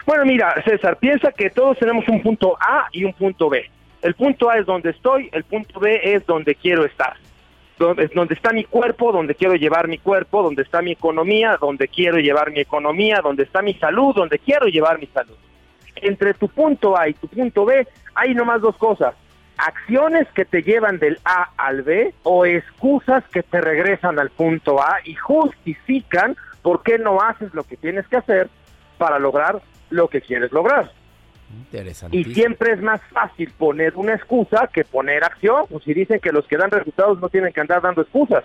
Bueno, 0.08 0.26
mira, 0.26 0.56
César, 0.66 0.98
piensa 0.98 1.32
que 1.32 1.52
todos 1.52 1.78
tenemos 1.78 2.08
un 2.08 2.24
punto 2.24 2.58
A 2.60 2.88
y 2.92 3.04
un 3.04 3.14
punto 3.14 3.52
B. 3.52 3.70
El 4.02 4.16
punto 4.16 4.50
A 4.50 4.58
es 4.58 4.66
donde 4.66 4.90
estoy, 4.90 5.30
el 5.32 5.44
punto 5.44 5.80
B 5.80 6.00
es 6.02 6.26
donde 6.26 6.56
quiero 6.56 6.86
estar. 6.86 7.18
Donde, 7.78 8.08
donde 8.08 8.34
está 8.34 8.52
mi 8.52 8.64
cuerpo, 8.64 9.12
donde 9.12 9.36
quiero 9.36 9.54
llevar 9.54 9.88
mi 9.88 10.00
cuerpo, 10.00 10.42
donde 10.42 10.64
está 10.64 10.82
mi 10.82 10.94
economía, 10.94 11.60
donde 11.62 11.88
quiero 11.88 12.18
llevar 12.18 12.50
mi 12.50 12.62
economía, 12.62 13.22
donde 13.22 13.44
está 13.44 13.62
mi 13.62 13.76
salud, 13.76 14.16
donde 14.16 14.40
quiero 14.40 14.66
llevar 14.66 14.98
mi 14.98 15.06
salud. 15.06 15.36
Entre 15.98 16.34
tu 16.34 16.50
punto 16.50 16.98
A 16.98 17.08
y 17.08 17.14
tu 17.14 17.28
punto 17.28 17.64
B 17.64 17.88
hay 18.16 18.34
nomás 18.34 18.62
dos 18.62 18.76
cosas. 18.78 19.14
Acciones 19.58 20.28
que 20.36 20.46
te 20.46 20.62
llevan 20.62 21.00
del 21.00 21.20
A 21.26 21.50
al 21.58 21.82
B 21.82 22.14
o 22.24 22.46
excusas 22.46 23.24
que 23.30 23.44
te 23.44 23.60
regresan 23.60 24.20
al 24.20 24.30
punto 24.30 24.82
A 24.82 24.98
y 25.04 25.16
justifican 25.16 26.36
por 26.62 26.84
qué 26.84 27.00
no 27.00 27.22
haces 27.22 27.54
lo 27.54 27.64
que 27.64 27.78
tienes 27.78 28.08
que 28.08 28.18
hacer 28.18 28.50
para 28.98 29.20
lograr 29.20 29.62
lo 29.90 30.08
que 30.10 30.22
quieres 30.22 30.52
lograr. 30.52 30.92
Y 32.12 32.24
siempre 32.34 32.74
es 32.74 32.82
más 32.82 33.02
fácil 33.12 33.52
poner 33.58 33.96
una 33.96 34.14
excusa 34.14 34.70
que 34.72 34.84
poner 34.84 35.24
acción. 35.24 35.66
Pues 35.70 35.84
si 35.84 35.94
dicen 35.94 36.20
que 36.20 36.32
los 36.32 36.46
que 36.46 36.58
dan 36.58 36.72
resultados 36.72 37.20
no 37.20 37.30
tienen 37.30 37.54
que 37.54 37.62
andar 37.62 37.82
dando 37.82 38.02
excusas. 38.02 38.44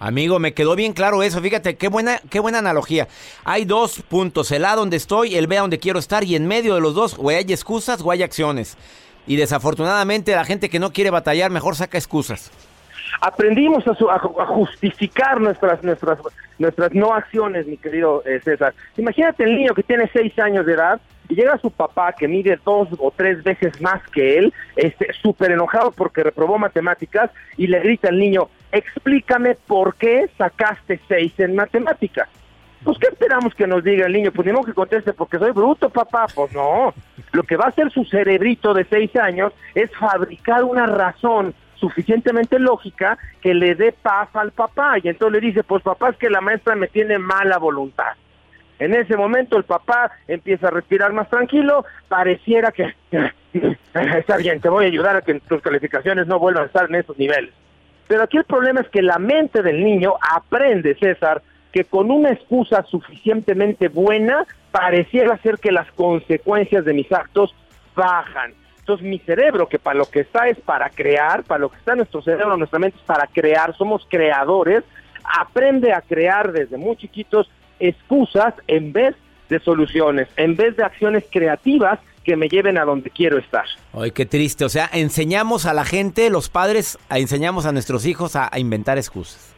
Amigo, 0.00 0.40
me 0.40 0.52
quedó 0.52 0.74
bien 0.74 0.94
claro 0.94 1.22
eso. 1.22 1.40
Fíjate, 1.40 1.76
qué 1.76 1.86
buena, 1.86 2.20
qué 2.28 2.40
buena 2.40 2.58
analogía. 2.58 3.06
Hay 3.44 3.64
dos 3.64 4.02
puntos, 4.02 4.50
el 4.50 4.64
A 4.64 4.74
donde 4.74 4.96
estoy, 4.96 5.36
el 5.36 5.46
B 5.46 5.56
donde 5.56 5.78
quiero 5.78 6.00
estar, 6.00 6.24
y 6.24 6.34
en 6.34 6.48
medio 6.48 6.74
de 6.74 6.80
los 6.80 6.94
dos, 6.94 7.16
o 7.20 7.28
hay 7.28 7.44
excusas 7.48 8.02
o 8.02 8.10
hay 8.10 8.24
acciones. 8.24 8.76
Y 9.26 9.36
desafortunadamente 9.36 10.34
la 10.34 10.44
gente 10.44 10.68
que 10.68 10.78
no 10.78 10.92
quiere 10.92 11.10
batallar 11.10 11.50
mejor 11.50 11.76
saca 11.76 11.98
excusas 11.98 12.50
aprendimos 13.20 13.84
a, 13.86 14.18
justificar 14.18 15.40
nuestras, 15.40 15.82
nuestras, 15.84 16.18
nuestras 16.58 16.92
no 16.92 17.14
acciones, 17.14 17.66
mi 17.66 17.76
querido 17.76 18.22
eh, 18.24 18.40
César. 18.42 18.74
Imagínate 18.96 19.44
el 19.44 19.56
niño 19.56 19.74
que 19.74 19.82
tiene 19.82 20.10
seis 20.12 20.36
años 20.38 20.66
de 20.66 20.74
edad 20.74 21.00
y 21.28 21.34
llega 21.34 21.58
su 21.58 21.70
papá 21.70 22.12
que 22.12 22.28
mide 22.28 22.58
dos 22.64 22.88
o 22.98 23.12
tres 23.14 23.42
veces 23.42 23.80
más 23.80 24.02
que 24.10 24.38
él, 24.38 24.52
este, 24.76 25.12
súper 25.12 25.52
enojado 25.52 25.92
porque 25.92 26.22
reprobó 26.22 26.58
matemáticas 26.58 27.30
y 27.56 27.66
le 27.66 27.80
grita 27.80 28.08
al 28.08 28.18
niño, 28.18 28.48
explícame 28.72 29.54
por 29.54 29.94
qué 29.94 30.28
sacaste 30.36 31.00
seis 31.08 31.32
en 31.38 31.54
matemáticas. 31.54 32.28
Pues, 32.84 32.98
¿qué 32.98 33.08
esperamos 33.08 33.54
que 33.54 33.66
nos 33.66 33.84
diga 33.84 34.06
el 34.06 34.12
niño? 34.12 34.32
Pues, 34.32 34.46
ni 34.46 34.64
que 34.64 34.74
conteste 34.74 35.12
porque 35.12 35.38
soy 35.38 35.52
bruto, 35.52 35.88
papá. 35.88 36.26
Pues, 36.34 36.52
no. 36.52 36.92
Lo 37.32 37.42
que 37.44 37.56
va 37.56 37.66
a 37.66 37.68
hacer 37.68 37.90
su 37.90 38.04
cerebrito 38.04 38.74
de 38.74 38.84
seis 38.84 39.14
años 39.16 39.52
es 39.74 39.90
fabricar 39.96 40.64
una 40.64 40.86
razón 40.86 41.54
suficientemente 41.76 42.58
lógica 42.58 43.18
que 43.40 43.54
le 43.54 43.74
dé 43.74 43.92
paz 43.92 44.28
al 44.34 44.52
papá. 44.52 44.96
Y 45.02 45.08
entonces 45.08 45.40
le 45.40 45.46
dice, 45.48 45.64
pues 45.64 45.82
papá, 45.82 46.10
es 46.10 46.16
que 46.16 46.30
la 46.30 46.40
maestra 46.40 46.76
me 46.76 46.88
tiene 46.88 47.18
mala 47.18 47.58
voluntad. 47.58 48.12
En 48.78 48.94
ese 48.94 49.16
momento 49.16 49.56
el 49.56 49.64
papá 49.64 50.10
empieza 50.26 50.68
a 50.68 50.70
respirar 50.70 51.12
más 51.12 51.28
tranquilo, 51.28 51.84
pareciera 52.08 52.72
que 52.72 52.94
está 53.94 54.36
bien, 54.38 54.60
te 54.60 54.68
voy 54.68 54.86
a 54.86 54.88
ayudar 54.88 55.16
a 55.16 55.22
que 55.22 55.38
tus 55.40 55.60
calificaciones 55.60 56.26
no 56.26 56.38
vuelvan 56.38 56.64
a 56.64 56.66
estar 56.66 56.88
en 56.88 56.96
esos 56.96 57.16
niveles. 57.16 57.52
Pero 58.08 58.24
aquí 58.24 58.38
el 58.38 58.44
problema 58.44 58.80
es 58.80 58.88
que 58.88 59.02
la 59.02 59.18
mente 59.18 59.62
del 59.62 59.84
niño 59.84 60.14
aprende, 60.20 60.96
César, 60.96 61.42
que 61.72 61.84
con 61.84 62.10
una 62.10 62.30
excusa 62.30 62.84
suficientemente 62.84 63.88
buena 63.88 64.46
pareciera 64.70 65.38
ser 65.38 65.58
que 65.58 65.72
las 65.72 65.90
consecuencias 65.92 66.84
de 66.84 66.92
mis 66.92 67.10
actos 67.10 67.54
bajan. 67.96 68.54
Entonces 68.78 69.06
mi 69.06 69.18
cerebro, 69.20 69.68
que 69.68 69.78
para 69.78 69.98
lo 69.98 70.06
que 70.06 70.20
está 70.20 70.48
es 70.48 70.58
para 70.60 70.90
crear, 70.90 71.44
para 71.44 71.60
lo 71.60 71.70
que 71.70 71.78
está 71.78 71.94
nuestro 71.94 72.20
cerebro, 72.20 72.56
nuestra 72.56 72.78
mente 72.78 72.98
es 72.98 73.04
para 73.04 73.26
crear, 73.26 73.76
somos 73.76 74.06
creadores, 74.10 74.82
aprende 75.40 75.92
a 75.92 76.00
crear 76.00 76.52
desde 76.52 76.76
muy 76.76 76.96
chiquitos 76.96 77.50
excusas 77.78 78.54
en 78.66 78.92
vez 78.92 79.14
de 79.48 79.60
soluciones, 79.60 80.28
en 80.36 80.56
vez 80.56 80.76
de 80.76 80.84
acciones 80.84 81.24
creativas 81.30 82.00
que 82.24 82.36
me 82.36 82.48
lleven 82.48 82.78
a 82.78 82.84
donde 82.84 83.10
quiero 83.10 83.38
estar. 83.38 83.64
Ay, 83.92 84.10
qué 84.12 84.26
triste. 84.26 84.64
O 84.64 84.68
sea, 84.68 84.88
enseñamos 84.92 85.66
a 85.66 85.74
la 85.74 85.84
gente, 85.84 86.30
los 86.30 86.48
padres, 86.48 86.98
enseñamos 87.10 87.66
a 87.66 87.72
nuestros 87.72 88.06
hijos 88.06 88.36
a 88.36 88.50
inventar 88.58 88.98
excusas. 88.98 89.51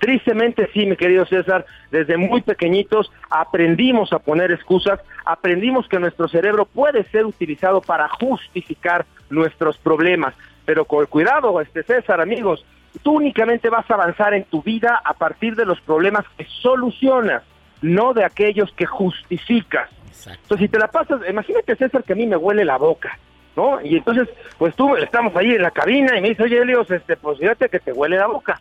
Tristemente 0.00 0.70
sí, 0.72 0.86
mi 0.86 0.96
querido 0.96 1.26
César, 1.26 1.66
desde 1.90 2.16
muy 2.16 2.40
pequeñitos 2.40 3.12
aprendimos 3.28 4.14
a 4.14 4.18
poner 4.18 4.50
excusas, 4.50 4.98
aprendimos 5.26 5.86
que 5.88 5.98
nuestro 5.98 6.26
cerebro 6.26 6.64
puede 6.64 7.04
ser 7.10 7.26
utilizado 7.26 7.82
para 7.82 8.08
justificar 8.08 9.04
nuestros 9.28 9.76
problemas. 9.76 10.34
Pero 10.64 10.86
con 10.86 11.04
cuidado, 11.04 11.60
este 11.60 11.82
César, 11.82 12.22
amigos, 12.22 12.64
tú 13.02 13.18
únicamente 13.18 13.68
vas 13.68 13.88
a 13.90 13.94
avanzar 13.94 14.32
en 14.32 14.44
tu 14.44 14.62
vida 14.62 14.98
a 15.04 15.12
partir 15.12 15.54
de 15.54 15.66
los 15.66 15.78
problemas 15.82 16.24
que 16.38 16.46
solucionas, 16.62 17.42
no 17.82 18.14
de 18.14 18.24
aquellos 18.24 18.72
que 18.72 18.86
justificas. 18.86 19.90
Entonces, 20.26 20.60
si 20.60 20.68
te 20.68 20.78
la 20.78 20.88
pasas, 20.88 21.20
imagínate 21.28 21.76
César 21.76 22.04
que 22.04 22.14
a 22.14 22.16
mí 22.16 22.26
me 22.26 22.36
huele 22.36 22.64
la 22.64 22.78
boca. 22.78 23.18
¿No? 23.54 23.80
Y 23.82 23.96
entonces, 23.96 24.28
pues 24.56 24.74
tú 24.76 24.96
estamos 24.96 25.36
ahí 25.36 25.50
en 25.50 25.62
la 25.62 25.72
cabina 25.72 26.16
y 26.16 26.22
me 26.22 26.30
dice, 26.30 26.44
oye, 26.44 26.58
Elios, 26.62 26.90
este, 26.90 27.16
pues 27.16 27.38
fíjate 27.38 27.68
que 27.68 27.80
te 27.80 27.92
huele 27.92 28.16
la 28.16 28.28
boca. 28.28 28.58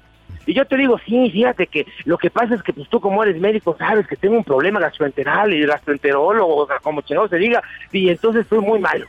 Y 0.49 0.55
yo 0.55 0.65
te 0.65 0.77
digo, 0.77 0.99
sí, 1.05 1.29
fíjate 1.29 1.67
que 1.67 1.85
lo 2.05 2.17
que 2.17 2.31
pasa 2.31 2.55
es 2.55 2.63
que 2.63 2.73
pues 2.73 2.89
tú 2.89 2.99
como 2.99 3.21
eres 3.21 3.39
médico 3.39 3.75
sabes 3.77 4.07
que 4.07 4.15
tengo 4.15 4.35
un 4.35 4.43
problema 4.43 4.79
gastroenteral 4.79 5.53
y 5.53 5.63
gastroenterólogo, 5.63 6.67
como 6.81 7.01
chingado 7.01 7.27
se 7.27 7.37
diga, 7.37 7.61
y 7.91 8.09
entonces 8.09 8.41
estoy 8.41 8.57
muy 8.57 8.79
malo. 8.79 9.05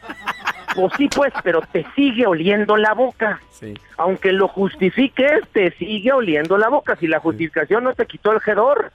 Pues 0.74 0.92
sí, 0.98 1.08
pues, 1.08 1.32
pero 1.42 1.62
te 1.72 1.86
sigue 1.96 2.26
oliendo 2.26 2.76
la 2.76 2.92
boca. 2.92 3.40
Aunque 3.96 4.32
lo 4.32 4.48
justifiques, 4.48 5.48
te 5.52 5.70
sigue 5.72 6.12
oliendo 6.12 6.58
la 6.58 6.68
boca. 6.68 6.94
Si 6.96 7.06
la 7.06 7.20
justificación 7.20 7.84
no 7.84 7.94
te 7.94 8.04
quitó 8.04 8.32
el 8.32 8.40
gedor. 8.40 8.92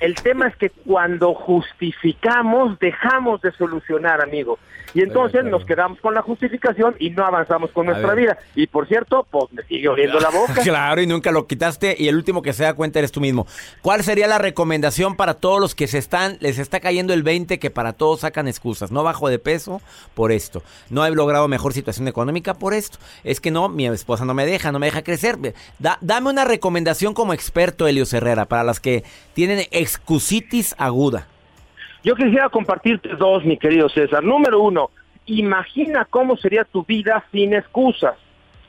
El 0.00 0.14
tema 0.14 0.48
es 0.48 0.56
que 0.56 0.70
cuando 0.70 1.34
justificamos, 1.34 2.78
dejamos 2.78 3.42
de 3.42 3.52
solucionar, 3.52 4.22
amigo. 4.22 4.58
Y 4.94 5.02
entonces 5.02 5.44
nos 5.44 5.64
quedamos 5.64 6.00
con 6.00 6.14
la 6.14 6.22
justificación 6.22 6.96
y 6.98 7.10
no 7.10 7.24
avanzamos 7.24 7.70
con 7.70 7.86
nuestra 7.86 8.14
vida. 8.14 8.38
Y 8.54 8.66
por 8.66 8.88
cierto, 8.88 9.26
pues 9.30 9.52
me 9.52 9.62
sigue 9.64 9.88
oliendo 9.88 10.18
la 10.18 10.30
boca. 10.30 10.54
claro, 10.62 11.00
y 11.00 11.06
nunca 11.06 11.30
lo 11.30 11.46
quitaste. 11.46 11.94
Y 11.98 12.08
el 12.08 12.16
último 12.16 12.42
que 12.42 12.52
se 12.52 12.64
da 12.64 12.74
cuenta 12.74 12.98
eres 12.98 13.12
tú 13.12 13.20
mismo. 13.20 13.46
¿Cuál 13.82 14.02
sería 14.02 14.26
la 14.26 14.38
recomendación 14.38 15.16
para 15.16 15.34
todos 15.34 15.60
los 15.60 15.74
que 15.74 15.86
se 15.86 15.98
están, 15.98 16.38
les 16.40 16.58
está 16.58 16.80
cayendo 16.80 17.12
el 17.12 17.22
20 17.22 17.58
que 17.58 17.70
para 17.70 17.92
todos 17.92 18.20
sacan 18.20 18.48
excusas? 18.48 18.90
No 18.90 19.02
bajo 19.02 19.28
de 19.28 19.38
peso 19.38 19.80
por 20.14 20.32
esto. 20.32 20.62
No 20.88 21.04
he 21.06 21.10
logrado 21.10 21.46
mejor 21.46 21.72
situación 21.72 22.08
económica 22.08 22.54
por 22.54 22.74
esto. 22.74 22.98
Es 23.22 23.40
que 23.40 23.50
no, 23.50 23.68
mi 23.68 23.86
esposa 23.86 24.24
no 24.24 24.34
me 24.34 24.46
deja, 24.46 24.72
no 24.72 24.78
me 24.78 24.86
deja 24.86 25.02
crecer. 25.02 25.38
dame 26.00 26.30
una 26.30 26.44
recomendación 26.44 27.14
como 27.14 27.32
experto, 27.32 27.86
Elio 27.86 28.04
Herrera, 28.10 28.46
para 28.46 28.64
las 28.64 28.80
que 28.80 29.04
tienen 29.40 29.64
excusitis 29.70 30.74
aguda. 30.76 31.26
Yo 32.04 32.14
quisiera 32.14 32.50
compartirte 32.50 33.08
dos, 33.16 33.42
mi 33.42 33.56
querido 33.56 33.88
César. 33.88 34.22
Número 34.22 34.60
uno, 34.60 34.90
imagina 35.24 36.04
cómo 36.04 36.36
sería 36.36 36.64
tu 36.64 36.84
vida 36.84 37.24
sin 37.32 37.54
excusas. 37.54 38.16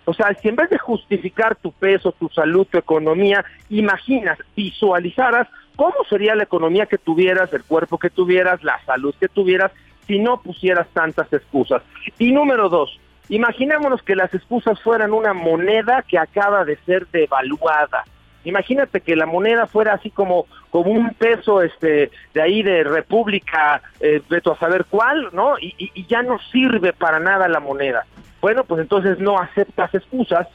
O 0.06 0.14
sea, 0.14 0.34
si 0.42 0.48
en 0.48 0.56
vez 0.56 0.70
de 0.70 0.78
justificar 0.78 1.58
tu 1.58 1.74
peso, 1.74 2.14
tu 2.14 2.30
salud, 2.30 2.66
tu 2.72 2.78
economía, 2.78 3.44
imaginas, 3.70 4.40
visualizaras 4.56 5.50
cómo 5.76 5.96
sería 6.10 6.36
la 6.36 6.44
economía 6.44 6.86
que 6.86 6.98
tuvieras, 6.98 7.52
el 7.54 7.66
cuerpo 7.66 7.98
que 7.98 8.10
tuvieras, 8.10 8.64
la 8.64 8.80
salud 8.86 9.14
que 9.20 9.28
tuvieras, 9.28 9.74
si 10.08 10.20
no 10.20 10.42
pusieras 10.42 10.88
tantas 10.94 11.34
excusas. 11.34 11.84
Y 12.18 12.32
número 12.32 12.70
dos, 12.70 12.98
imaginémonos 13.28 14.04
que 14.04 14.16
las 14.16 14.34
excusas 14.34 14.80
fueran 14.80 15.12
una 15.12 15.34
moneda 15.34 16.02
que 16.08 16.18
acaba 16.18 16.64
de 16.64 16.78
ser 16.86 17.08
devaluada. 17.08 18.06
Imagínate 18.43 19.01
que 19.01 19.15
la 19.15 19.25
moneda 19.25 19.67
fuera 19.67 19.93
así 19.93 20.10
como, 20.10 20.47
como 20.69 20.91
un 20.91 21.13
peso 21.13 21.62
este, 21.62 22.12
de 22.34 22.41
ahí 22.41 22.63
de 22.63 22.84
República, 22.84 23.82
eh, 23.99 24.21
a 24.30 24.60
saber 24.60 24.86
cuál, 24.89 25.30
¿no? 25.34 25.60
Y, 25.60 25.75
y 25.77 26.06
ya 26.08 26.23
no 26.23 26.39
sirve 26.51 26.93
para 26.93 27.19
nada 27.19 27.47
la 27.47 27.60
moneda. 27.60 28.06
Bueno, 28.41 28.63
pues 28.63 28.82
entonces 28.82 29.19
no 29.19 29.38
aceptas 29.38 29.93
excusas, 29.93 30.47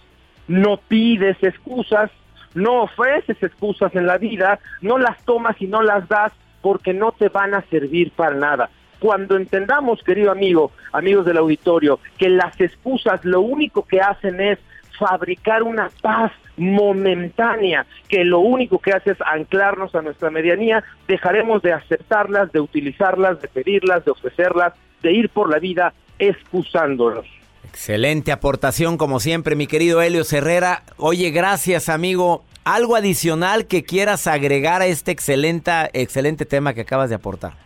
no 0.49 0.77
pides 0.77 1.37
excusas, 1.43 2.11
no 2.55 2.83
ofreces 2.83 3.41
excusas 3.43 3.95
en 3.95 4.07
la 4.07 4.19
vida, 4.19 4.59
no 4.81 4.99
las 4.99 5.23
tomas 5.25 5.61
y 5.61 5.67
no 5.67 5.83
las 5.83 6.09
das 6.09 6.33
porque 6.63 6.95
no 6.95 7.13
te 7.13 7.29
van 7.29 7.55
a 7.55 7.63
servir 7.63 8.11
para 8.11 8.35
nada. 8.35 8.71
Cuando 8.99 9.37
entendamos, 9.37 10.03
querido 10.03 10.33
amigo, 10.33 10.73
amigos 10.93 11.27
del 11.27 11.37
auditorio, 11.37 12.01
que 12.17 12.31
las 12.31 12.59
excusas 12.61 13.25
lo 13.25 13.43
único 13.43 13.85
que 13.85 14.01
hacen 14.01 14.41
es 14.41 14.59
fabricar 14.99 15.63
una 15.63 15.91
paz 16.03 16.33
momentánea, 16.57 17.87
que 18.09 18.25
lo 18.25 18.41
único 18.41 18.79
que 18.79 18.93
hace 18.93 19.13
es 19.13 19.19
anclarnos 19.21 19.95
a 19.95 20.03
nuestra 20.03 20.31
medianía, 20.31 20.83
dejaremos 21.07 21.63
de 21.63 21.73
aceptarlas, 21.73 22.51
de 22.53 22.61
utilizarlas, 22.61 23.41
de 23.41 23.49
pedirlas, 23.49 24.05
de 24.05 24.11
ofrecerlas, 24.11 24.73
de 25.03 25.13
ir 25.13 25.29
por 25.29 25.51
la 25.51 25.59
vida 25.59 25.93
excusándonos. 26.19 27.27
Excelente 27.69 28.33
aportación 28.33 28.97
como 28.97 29.21
siempre, 29.21 29.55
mi 29.55 29.67
querido 29.67 30.01
Helio 30.01 30.23
Herrera. 30.31 30.83
Oye, 30.97 31.31
gracias 31.31 31.89
amigo. 31.89 32.45
¿Algo 32.65 32.97
adicional 32.97 33.67
que 33.67 33.85
quieras 33.85 34.27
agregar 34.27 34.83
a 34.83 34.87
este 34.87 35.13
excelente, 35.13 35.71
excelente 35.93 36.47
tema 36.47 36.75
que 36.75 36.81
acabas 36.81 37.11
de 37.11 37.17
aportar? 37.17 37.66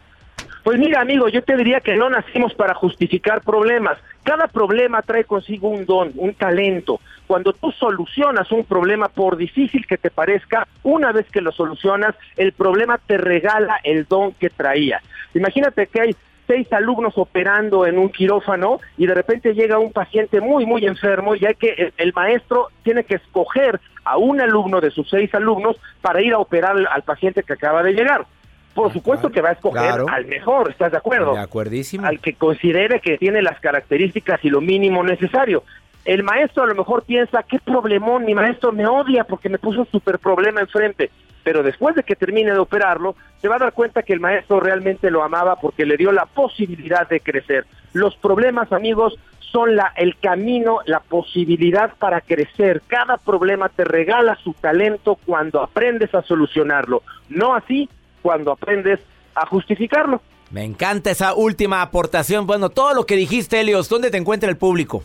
Pues 0.62 0.79
mira, 0.79 1.01
amigo, 1.01 1.29
yo 1.29 1.42
te 1.42 1.57
diría 1.57 1.81
que 1.81 1.96
no 1.96 2.11
nacimos 2.11 2.53
para 2.55 2.75
justificar 2.75 3.40
problemas. 3.40 3.99
Cada 4.25 4.46
problema 4.46 5.01
trae 5.01 5.25
consigo 5.25 5.68
un 5.68 5.87
don, 5.87 6.12
un 6.16 6.35
talento. 6.35 7.01
Cuando 7.27 7.53
tú 7.55 7.73
solucionas 7.73 8.53
un 8.53 8.64
problema, 8.64 9.09
por 9.09 9.37
difícil 9.37 9.87
que 9.87 9.96
te 9.96 10.11
parezca, 10.11 10.68
una 10.83 11.12
vez 11.12 11.27
que 11.31 11.40
lo 11.40 11.53
solucionas, 11.53 12.14
el 12.37 12.53
problema 12.53 12.99
te 12.99 13.16
regala 13.16 13.81
el 13.85 14.05
don 14.07 14.33
que 14.33 14.51
traía. 14.51 15.01
Imagínate 15.35 15.87
que 15.87 16.01
hay 16.01 16.16
seis 16.46 16.70
alumnos 16.73 17.16
operando 17.16 17.87
en 17.87 17.96
un 17.96 18.11
quirófano 18.11 18.81
y 18.99 19.07
de 19.07 19.14
repente 19.14 19.55
llega 19.55 19.79
un 19.79 19.92
paciente 19.92 20.40
muy, 20.40 20.66
muy 20.66 20.85
enfermo 20.85 21.37
y 21.37 21.46
hay 21.46 21.55
que, 21.55 21.92
el, 21.96 22.12
maestro 22.12 22.68
tiene 22.83 23.05
que 23.05 23.14
escoger 23.14 23.81
a 24.05 24.18
un 24.18 24.40
alumno 24.40 24.81
de 24.81 24.90
sus 24.90 25.09
seis 25.09 25.33
alumnos 25.35 25.77
para 26.03 26.20
ir 26.20 26.35
a 26.35 26.38
operar 26.38 26.77
al 26.90 27.03
paciente 27.03 27.44
que 27.44 27.53
acaba 27.53 27.83
de 27.83 27.92
llegar 27.92 28.27
por 28.74 28.92
supuesto 28.92 29.30
que 29.30 29.40
va 29.40 29.50
a 29.50 29.52
escoger 29.52 30.04
al 30.09 30.26
mejor, 30.26 30.70
¿estás 30.70 30.92
de 30.92 30.98
acuerdo? 30.98 31.35
De 31.35 31.40
acuerdísimo. 31.40 32.06
Al 32.06 32.20
que 32.20 32.35
considere 32.35 33.00
que 33.00 33.18
tiene 33.18 33.42
las 33.42 33.59
características 33.61 34.44
y 34.44 34.50
lo 34.50 34.61
mínimo 34.61 35.02
necesario. 35.02 35.64
El 36.04 36.22
maestro 36.22 36.62
a 36.62 36.66
lo 36.66 36.74
mejor 36.74 37.02
piensa, 37.02 37.42
qué 37.42 37.59
problemón, 37.59 38.24
mi 38.24 38.35
maestro 38.35 38.72
me 38.72 38.87
odia 38.87 39.24
porque 39.24 39.48
me 39.48 39.59
puso 39.59 39.80
un 39.80 39.87
super 39.87 40.18
problema 40.18 40.61
enfrente. 40.61 41.11
Pero 41.42 41.62
después 41.62 41.94
de 41.94 42.02
que 42.02 42.16
termine 42.16 42.52
de 42.52 42.59
operarlo, 42.59 43.16
se 43.40 43.48
va 43.48 43.56
a 43.56 43.61
dar 43.61 43.72
cuenta 43.72 44.02
que 44.02 44.12
el 44.12 44.20
maestro 44.20 44.61
realmente 44.61 45.11
lo 45.11 45.22
amaba 45.22 45.56
porque 45.56 45.87
le 45.87 45.96
dio 45.96 46.12
la 46.12 46.26
posibilidad 46.26 47.09
de 47.09 47.20
crecer. 47.20 47.66
Los 47.92 48.14
problemas, 48.16 48.72
amigos, 48.72 49.18
son 49.50 49.74
la, 49.74 49.92
el 49.96 50.16
camino, 50.18 50.78
la 50.87 51.00
posibilidad 51.00 51.92
para 51.98 52.20
crecer. 52.20 52.83
Cada 52.87 53.16
problema 53.16 53.68
te 53.68 53.85
regala 53.85 54.37
su 54.37 54.52
talento 54.52 55.18
cuando 55.26 55.61
aprendes 55.62 56.14
a 56.14 56.22
solucionarlo. 56.22 57.02
No 57.28 57.54
así 57.54 57.88
cuando 58.22 58.52
aprendes 58.52 59.00
a 59.35 59.46
justificarlo. 59.46 60.20
Me 60.50 60.64
encanta 60.64 61.11
esa 61.11 61.35
última 61.35 61.80
aportación. 61.80 62.46
Bueno, 62.46 62.70
todo 62.70 62.94
lo 62.94 63.06
que 63.06 63.16
dijiste, 63.16 63.61
Helios, 63.61 63.88
¿dónde 63.88 64.11
te 64.11 64.16
encuentra 64.16 64.50
el 64.50 64.56
público? 64.56 65.04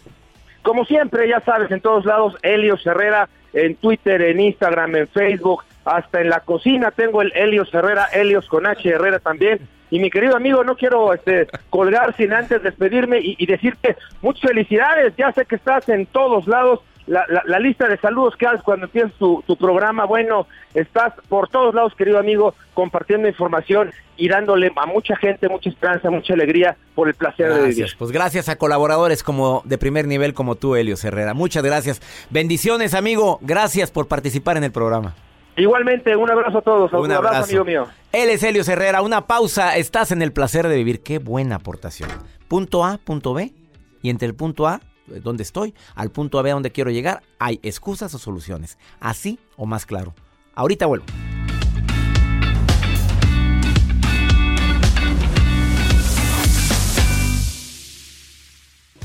Como 0.64 0.86
siempre, 0.86 1.30
ya 1.30 1.40
sabes, 1.42 1.70
en 1.70 1.82
todos 1.82 2.06
lados, 2.06 2.36
Helios 2.42 2.86
Herrera, 2.86 3.30
en 3.54 3.76
Twitter, 3.76 4.22
en 4.22 4.40
Instagram, 4.40 4.96
en 4.96 5.08
Facebook, 5.08 5.64
hasta 5.86 6.20
en 6.20 6.30
la 6.30 6.40
cocina 6.40 6.90
tengo 6.90 7.22
el 7.22 7.32
Helios 7.36 7.72
Herrera, 7.72 8.06
Helios 8.12 8.48
con 8.48 8.66
H 8.66 8.90
Herrera 8.90 9.20
también. 9.20 9.60
Y 9.92 10.00
mi 10.00 10.10
querido 10.10 10.36
amigo, 10.36 10.64
no 10.64 10.76
quiero 10.76 11.14
este, 11.14 11.48
colgar 11.70 12.16
sin 12.18 12.34
antes 12.34 12.64
despedirme 12.64 13.20
y, 13.20 13.36
y 13.38 13.46
decirte 13.46 13.96
muchas 14.24 14.50
felicidades. 14.50 15.14
Ya 15.16 15.32
sé 15.32 15.46
que 15.46 15.56
estás 15.56 15.88
en 15.90 16.08
todos 16.08 16.48
lados 16.48 16.80
la, 17.08 17.26
la, 17.46 17.60
lista 17.60 17.88
de 17.88 17.98
saludos 17.98 18.36
que 18.36 18.48
haces 18.48 18.62
cuando 18.64 18.86
empiezas 18.86 19.14
tu, 19.14 19.44
tu, 19.46 19.56
programa. 19.56 20.06
Bueno, 20.06 20.48
estás 20.74 21.14
por 21.30 21.50
todos 21.50 21.76
lados, 21.76 21.94
querido 21.96 22.18
amigo, 22.18 22.56
compartiendo 22.74 23.28
información 23.28 23.92
y 24.18 24.28
dándole 24.28 24.72
a 24.76 24.86
mucha 24.86 25.16
gente 25.16 25.48
mucha 25.48 25.70
esperanza, 25.70 26.10
mucha 26.10 26.34
alegría 26.34 26.78
por 26.96 27.08
el 27.08 27.14
placer 27.14 27.54
de 27.54 27.68
vivir. 27.68 27.88
Pues 27.98 28.12
gracias 28.12 28.50
a 28.50 28.58
colaboradores 28.58 29.24
como 29.24 29.62
de 29.66 29.78
primer 29.78 30.08
nivel 30.08 30.34
como 30.34 30.56
tú, 30.56 30.76
Helio 30.76 30.96
Herrera. 31.02 31.34
Muchas 31.34 31.64
gracias. 31.64 32.02
Bendiciones, 32.30 32.94
amigo. 32.94 33.40
Gracias 33.42 33.92
por 33.92 34.08
participar 34.08 34.58
en 34.58 34.64
el 34.64 34.72
programa. 34.72 35.14
Igualmente, 35.58 36.16
un 36.16 36.30
abrazo 36.30 36.58
a 36.58 36.62
todos. 36.62 36.92
Un, 36.92 37.12
abrazo, 37.12 37.46
amigo 37.46 37.64
mío. 37.64 37.88
Él 38.12 38.30
es 38.30 38.44
Helio 38.44 38.64
Herrera. 38.68 39.02
Una 39.02 39.26
pausa. 39.28 39.78
Estás 39.78 40.12
en 40.12 40.22
el 40.22 40.34
placer 40.34 40.68
de 40.68 40.76
vivir. 40.76 41.02
Qué 41.02 41.20
buena 41.20 41.56
aportación. 41.56 42.10
Punto 42.48 42.84
A, 42.84 42.98
punto 42.98 43.34
B. 43.34 43.54
Y 44.02 44.10
entre 44.10 44.28
el 44.28 44.36
punto 44.36 44.68
A 44.68 44.82
donde 45.08 45.44
estoy, 45.44 45.74
al 45.96 46.12
punto 46.12 46.40
a 46.40 46.42
B 46.42 46.52
donde 46.52 46.72
quiero 46.72 46.92
llegar, 46.92 47.24
hay 47.40 47.60
excusas 47.64 48.14
o 48.14 48.20
soluciones. 48.20 48.78
Así 49.00 49.40
o 49.58 49.66
más 49.66 49.86
claro. 49.86 50.14
Ahorita 50.56 50.86
vuelvo. 50.86 51.06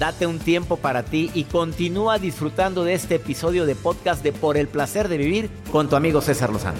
Date 0.00 0.26
un 0.26 0.38
tiempo 0.38 0.78
para 0.78 1.02
ti 1.02 1.30
y 1.34 1.44
continúa 1.44 2.18
disfrutando 2.18 2.84
de 2.84 2.94
este 2.94 3.16
episodio 3.16 3.66
de 3.66 3.74
podcast 3.74 4.22
de 4.24 4.32
Por 4.32 4.56
el 4.56 4.66
placer 4.66 5.08
de 5.08 5.18
vivir 5.18 5.50
con 5.70 5.90
tu 5.90 5.96
amigo 5.96 6.22
César 6.22 6.50
Lozano. 6.50 6.78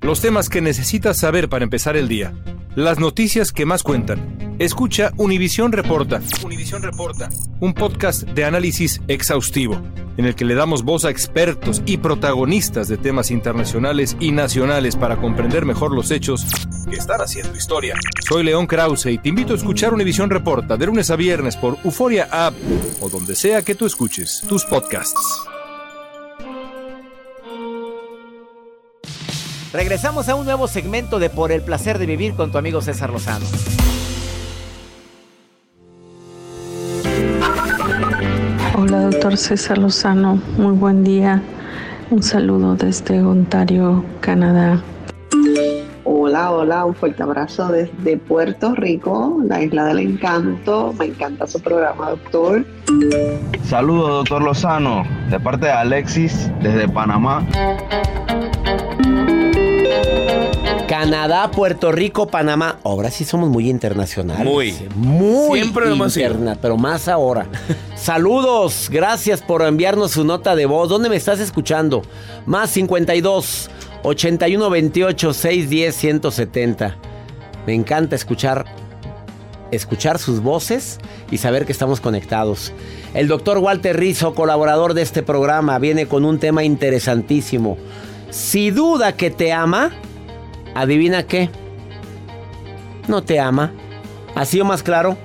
Los 0.00 0.22
temas 0.22 0.48
que 0.48 0.62
necesitas 0.62 1.18
saber 1.18 1.50
para 1.50 1.64
empezar 1.64 1.98
el 1.98 2.08
día. 2.08 2.32
Las 2.74 2.98
noticias 2.98 3.52
que 3.52 3.66
más 3.66 3.82
cuentan. 3.82 4.49
Escucha 4.60 5.14
Univisión 5.16 5.72
Reporta. 5.72 6.20
Univisión 6.44 6.82
Reporta. 6.82 7.30
Un 7.60 7.72
podcast 7.72 8.24
de 8.24 8.44
análisis 8.44 9.00
exhaustivo, 9.08 9.80
en 10.18 10.26
el 10.26 10.34
que 10.34 10.44
le 10.44 10.54
damos 10.54 10.82
voz 10.82 11.06
a 11.06 11.10
expertos 11.10 11.80
y 11.86 11.96
protagonistas 11.96 12.86
de 12.86 12.98
temas 12.98 13.30
internacionales 13.30 14.18
y 14.20 14.32
nacionales 14.32 14.96
para 14.96 15.16
comprender 15.16 15.64
mejor 15.64 15.94
los 15.94 16.10
hechos 16.10 16.44
que 16.90 16.96
están 16.96 17.22
haciendo 17.22 17.56
historia. 17.56 17.94
Soy 18.28 18.44
León 18.44 18.66
Krause 18.66 19.06
y 19.06 19.16
te 19.16 19.30
invito 19.30 19.54
a 19.54 19.56
escuchar 19.56 19.94
Univisión 19.94 20.28
Reporta 20.28 20.76
de 20.76 20.84
lunes 20.84 21.10
a 21.10 21.16
viernes 21.16 21.56
por 21.56 21.78
Euforia 21.82 22.28
App 22.30 22.52
o 23.00 23.08
donde 23.08 23.36
sea 23.36 23.62
que 23.62 23.74
tú 23.74 23.86
escuches 23.86 24.42
tus 24.46 24.66
podcasts. 24.66 25.40
Regresamos 29.72 30.28
a 30.28 30.34
un 30.34 30.44
nuevo 30.44 30.68
segmento 30.68 31.18
de 31.18 31.30
Por 31.30 31.50
el 31.50 31.62
placer 31.62 31.98
de 31.98 32.04
vivir 32.04 32.34
con 32.34 32.52
tu 32.52 32.58
amigo 32.58 32.82
César 32.82 33.08
Lozano. 33.08 33.46
Doctor 39.10 39.36
César 39.36 39.76
Lozano. 39.78 40.40
Muy 40.56 40.72
buen 40.72 41.02
día. 41.02 41.42
Un 42.10 42.22
saludo 42.22 42.76
desde 42.76 43.20
Ontario, 43.20 44.04
Canadá. 44.20 44.80
Hola, 46.04 46.50
Hola, 46.52 46.52
hola, 46.52 46.84
un 46.84 46.94
fuerte 46.94 47.22
abrazo 47.22 47.68
desde 47.68 48.16
Puerto 48.16 48.74
Rico, 48.76 49.40
la 49.44 49.62
isla 49.62 49.86
del 49.86 49.98
encanto. 49.98 50.94
Me 50.96 51.06
encanta 51.06 51.46
su 51.48 51.60
programa, 51.60 52.10
doctor. 52.10 52.64
Saludos, 53.64 54.08
doctor 54.10 54.42
Lozano, 54.42 55.04
de 55.28 55.40
parte 55.40 55.66
de 55.66 55.72
Alexis, 55.72 56.48
desde 56.62 56.88
Panamá. 56.88 57.44
Canadá, 60.90 61.52
Puerto 61.52 61.92
Rico, 61.92 62.26
Panamá. 62.26 62.80
Ahora 62.82 63.12
sí 63.12 63.24
somos 63.24 63.48
muy 63.48 63.70
internacionales. 63.70 64.44
Muy. 64.44 64.74
Muy 64.96 65.60
Siempre 65.60 65.86
lo 65.86 65.92
hemos 65.92 66.12
sido. 66.12 66.26
interna, 66.26 66.58
pero 66.60 66.76
más 66.76 67.06
ahora. 67.06 67.46
Saludos, 67.94 68.88
gracias 68.90 69.40
por 69.40 69.62
enviarnos 69.62 70.10
su 70.10 70.24
nota 70.24 70.56
de 70.56 70.66
voz. 70.66 70.88
¿Dónde 70.88 71.08
me 71.08 71.14
estás 71.14 71.38
escuchando? 71.38 72.02
Más 72.44 72.70
52 72.70 73.70
81 74.02 74.68
28 74.68 75.32
610 75.32 75.94
170. 75.94 76.96
Me 77.68 77.74
encanta 77.74 78.16
escuchar 78.16 78.64
escuchar 79.70 80.18
sus 80.18 80.40
voces 80.40 80.98
y 81.30 81.38
saber 81.38 81.66
que 81.66 81.72
estamos 81.72 82.00
conectados. 82.00 82.72
El 83.14 83.28
doctor 83.28 83.58
Walter 83.58 83.96
Rizzo, 83.96 84.34
colaborador 84.34 84.94
de 84.94 85.02
este 85.02 85.22
programa, 85.22 85.78
viene 85.78 86.06
con 86.06 86.24
un 86.24 86.40
tema 86.40 86.64
interesantísimo. 86.64 87.78
Si 88.30 88.72
duda 88.72 89.12
que 89.12 89.30
te 89.30 89.52
ama, 89.52 89.92
adivina 90.74 91.24
qué. 91.24 91.50
No 93.08 93.22
te 93.22 93.40
ama. 93.40 93.72
Así 94.34 94.60
o 94.60 94.64
más 94.64 94.82
claro, 94.82 95.16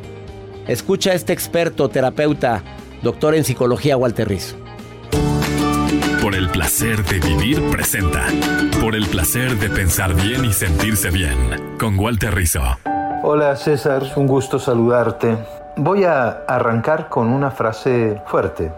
escucha 0.68 1.12
a 1.12 1.14
este 1.14 1.34
experto, 1.34 1.90
terapeuta, 1.90 2.64
doctor 3.04 3.36
en 3.36 3.44
psicología 3.44 3.98
Walter 3.98 4.28
Rizzo. 4.28 4.56
Por 6.22 6.34
el 6.34 6.50
placer 6.50 7.04
de 7.06 7.20
vivir 7.20 7.62
presenta. 7.70 8.26
Por 8.82 8.96
el 8.96 9.06
placer 9.06 9.60
de 9.60 9.70
pensar 9.70 10.16
bien 10.16 10.44
y 10.44 10.54
sentirse 10.54 11.12
bien. 11.12 11.78
Con 11.80 12.00
Walter 12.00 12.34
Rizzo. 12.34 12.62
Hola 13.22 13.56
César, 13.56 14.04
un 14.16 14.26
gusto 14.26 14.58
saludarte. 14.58 15.38
Voy 15.78 16.04
a 16.04 16.30
arrancar 16.48 17.10
con 17.10 17.28
una 17.28 17.52
frase 17.52 18.22
fuerte. 18.26 18.72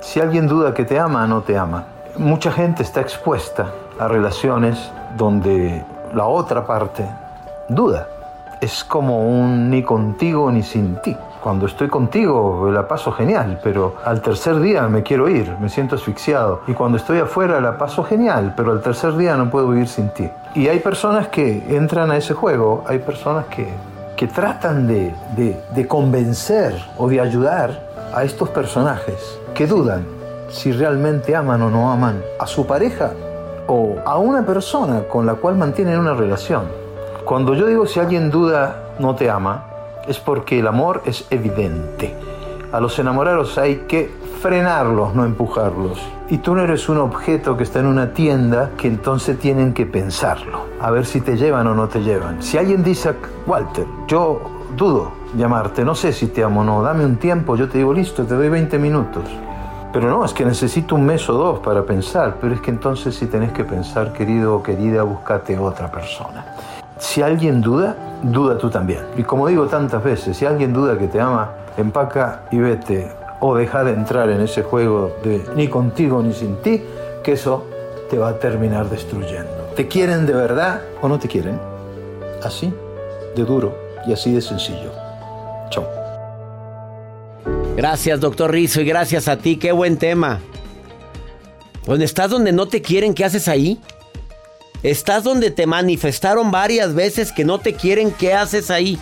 Si 0.00 0.20
alguien 0.20 0.46
duda 0.46 0.74
que 0.74 0.84
te 0.84 0.98
ama, 0.98 1.26
no 1.26 1.42
te 1.42 1.58
ama. 1.58 1.86
Mucha 2.18 2.52
gente 2.52 2.82
está 2.82 3.00
expuesta 3.00 3.72
a 3.98 4.06
relaciones 4.06 4.78
donde 5.16 5.84
la 6.14 6.26
otra 6.26 6.66
parte 6.66 7.04
duda. 7.68 8.08
Es 8.60 8.84
como 8.84 9.28
un 9.28 9.70
ni 9.70 9.82
contigo 9.82 10.50
ni 10.50 10.62
sin 10.62 10.96
ti. 11.02 11.16
Cuando 11.42 11.66
estoy 11.66 11.88
contigo 11.88 12.70
la 12.72 12.88
paso 12.88 13.12
genial, 13.12 13.60
pero 13.62 13.96
al 14.04 14.20
tercer 14.20 14.58
día 14.58 14.88
me 14.88 15.02
quiero 15.02 15.28
ir, 15.28 15.54
me 15.60 15.68
siento 15.68 15.94
asfixiado. 15.94 16.62
Y 16.66 16.72
cuando 16.72 16.96
estoy 16.96 17.18
afuera 17.20 17.60
la 17.60 17.78
paso 17.78 18.02
genial, 18.02 18.54
pero 18.56 18.72
al 18.72 18.80
tercer 18.80 19.16
día 19.16 19.36
no 19.36 19.50
puedo 19.50 19.68
vivir 19.68 19.88
sin 19.88 20.08
ti. 20.08 20.28
Y 20.54 20.68
hay 20.68 20.80
personas 20.80 21.28
que 21.28 21.76
entran 21.76 22.10
a 22.10 22.16
ese 22.16 22.34
juego, 22.34 22.82
hay 22.88 22.98
personas 22.98 23.46
que, 23.46 23.68
que 24.16 24.26
tratan 24.26 24.88
de, 24.88 25.14
de, 25.36 25.60
de 25.74 25.86
convencer 25.86 26.74
o 26.96 27.08
de 27.08 27.20
ayudar 27.20 27.86
a 28.12 28.24
estos 28.24 28.48
personajes 28.48 29.38
que 29.54 29.66
dudan 29.66 30.06
si 30.48 30.72
realmente 30.72 31.36
aman 31.36 31.62
o 31.62 31.70
no 31.70 31.90
aman 31.92 32.22
a 32.38 32.46
su 32.46 32.66
pareja 32.66 33.12
o 33.66 33.96
a 34.04 34.18
una 34.18 34.44
persona 34.44 35.02
con 35.02 35.26
la 35.26 35.34
cual 35.34 35.56
mantienen 35.56 35.98
una 35.98 36.14
relación. 36.14 36.64
Cuando 37.24 37.54
yo 37.54 37.66
digo 37.66 37.86
si 37.86 38.00
alguien 38.00 38.30
duda 38.30 38.94
no 38.98 39.14
te 39.14 39.30
ama, 39.30 39.64
es 40.06 40.18
porque 40.18 40.60
el 40.60 40.66
amor 40.66 41.02
es 41.04 41.26
evidente. 41.30 42.14
A 42.72 42.80
los 42.80 42.98
enamorados 42.98 43.58
hay 43.58 43.84
que 43.88 44.10
frenarlos, 44.40 45.14
no 45.14 45.24
empujarlos. 45.24 46.00
Y 46.28 46.38
tú 46.38 46.54
no 46.54 46.62
eres 46.62 46.88
un 46.88 46.98
objeto 46.98 47.56
que 47.56 47.64
está 47.64 47.80
en 47.80 47.86
una 47.86 48.12
tienda 48.12 48.70
que 48.76 48.88
entonces 48.88 49.38
tienen 49.38 49.72
que 49.72 49.86
pensarlo, 49.86 50.66
a 50.80 50.90
ver 50.90 51.06
si 51.06 51.20
te 51.20 51.36
llevan 51.36 51.66
o 51.68 51.74
no 51.74 51.88
te 51.88 52.00
llevan. 52.00 52.42
Si 52.42 52.58
alguien 52.58 52.82
dice, 52.82 53.14
Walter, 53.46 53.86
yo 54.08 54.40
dudo 54.76 55.12
llamarte, 55.36 55.84
no 55.84 55.94
sé 55.94 56.12
si 56.12 56.28
te 56.28 56.42
amo 56.42 56.62
o 56.62 56.64
no, 56.64 56.82
dame 56.82 57.04
un 57.04 57.16
tiempo, 57.16 57.56
yo 57.56 57.68
te 57.68 57.78
digo, 57.78 57.92
listo, 57.92 58.24
te 58.24 58.34
doy 58.34 58.48
20 58.48 58.78
minutos. 58.78 59.24
Pero 59.96 60.10
no, 60.10 60.26
es 60.26 60.34
que 60.34 60.44
necesito 60.44 60.94
un 60.94 61.06
mes 61.06 61.26
o 61.30 61.32
dos 61.32 61.60
para 61.60 61.82
pensar, 61.82 62.34
pero 62.38 62.54
es 62.54 62.60
que 62.60 62.70
entonces 62.70 63.14
si 63.14 63.28
tenés 63.28 63.52
que 63.52 63.64
pensar, 63.64 64.12
querido 64.12 64.56
o 64.56 64.62
querida, 64.62 65.04
búscate 65.04 65.58
otra 65.58 65.90
persona. 65.90 66.44
Si 66.98 67.22
alguien 67.22 67.62
duda, 67.62 67.96
duda 68.22 68.58
tú 68.58 68.68
también. 68.68 69.00
Y 69.16 69.22
como 69.22 69.48
digo 69.48 69.64
tantas 69.68 70.04
veces, 70.04 70.36
si 70.36 70.44
alguien 70.44 70.74
duda 70.74 70.98
que 70.98 71.06
te 71.06 71.18
ama, 71.18 71.48
empaca 71.78 72.42
y 72.50 72.58
vete. 72.58 73.10
O 73.40 73.54
deja 73.54 73.84
de 73.84 73.94
entrar 73.94 74.28
en 74.28 74.42
ese 74.42 74.62
juego 74.62 75.16
de 75.24 75.42
ni 75.56 75.66
contigo 75.68 76.22
ni 76.22 76.34
sin 76.34 76.56
ti, 76.56 76.84
que 77.24 77.32
eso 77.32 77.64
te 78.10 78.18
va 78.18 78.28
a 78.28 78.38
terminar 78.38 78.90
destruyendo. 78.90 79.70
¿Te 79.76 79.88
quieren 79.88 80.26
de 80.26 80.34
verdad 80.34 80.82
o 81.00 81.08
no 81.08 81.18
te 81.18 81.26
quieren? 81.26 81.58
Así, 82.44 82.70
de 83.34 83.44
duro 83.46 83.74
y 84.06 84.12
así 84.12 84.34
de 84.34 84.42
sencillo. 84.42 84.90
Chao. 85.70 86.05
Gracias, 87.76 88.20
doctor 88.20 88.52
Rizzo, 88.52 88.80
y 88.80 88.86
gracias 88.86 89.28
a 89.28 89.36
ti. 89.36 89.56
Qué 89.56 89.70
buen 89.70 89.98
tema. 89.98 90.40
¿Dónde 91.84 92.06
estás 92.06 92.30
donde 92.30 92.50
no 92.50 92.66
te 92.66 92.80
quieren? 92.80 93.12
¿Qué 93.12 93.24
haces 93.24 93.48
ahí? 93.48 93.78
Estás 94.82 95.24
donde 95.24 95.50
te 95.50 95.66
manifestaron 95.66 96.50
varias 96.50 96.94
veces 96.94 97.32
que 97.32 97.44
no 97.44 97.58
te 97.58 97.74
quieren. 97.74 98.12
¿Qué 98.12 98.32
haces 98.32 98.70
ahí? 98.70 98.98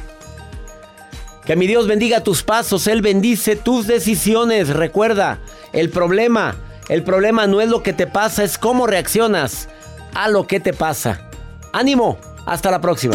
Que 1.47 1.55
mi 1.55 1.69
Dios 1.69 1.87
bendiga 1.87 2.25
tus 2.25 2.43
pasos. 2.43 2.89
Él 2.89 3.01
bendice 3.01 3.55
tus 3.55 3.87
decisiones. 3.87 4.71
Recuerda, 4.71 5.39
el 5.73 5.91
problema, 5.91 6.57
el 6.89 7.05
problema 7.05 7.47
no 7.47 7.61
es 7.61 7.69
lo 7.69 7.83
que 7.83 7.93
te 7.93 8.09
pasa, 8.09 8.43
es 8.43 8.59
cómo 8.59 8.87
reaccionas 8.89 9.69
a 10.15 10.29
lo 10.29 10.49
que 10.49 10.59
te 10.59 10.73
pasa. 10.73 11.29
Ánimo. 11.73 12.19
Hasta 12.47 12.71
la 12.71 12.81
próxima. 12.81 13.15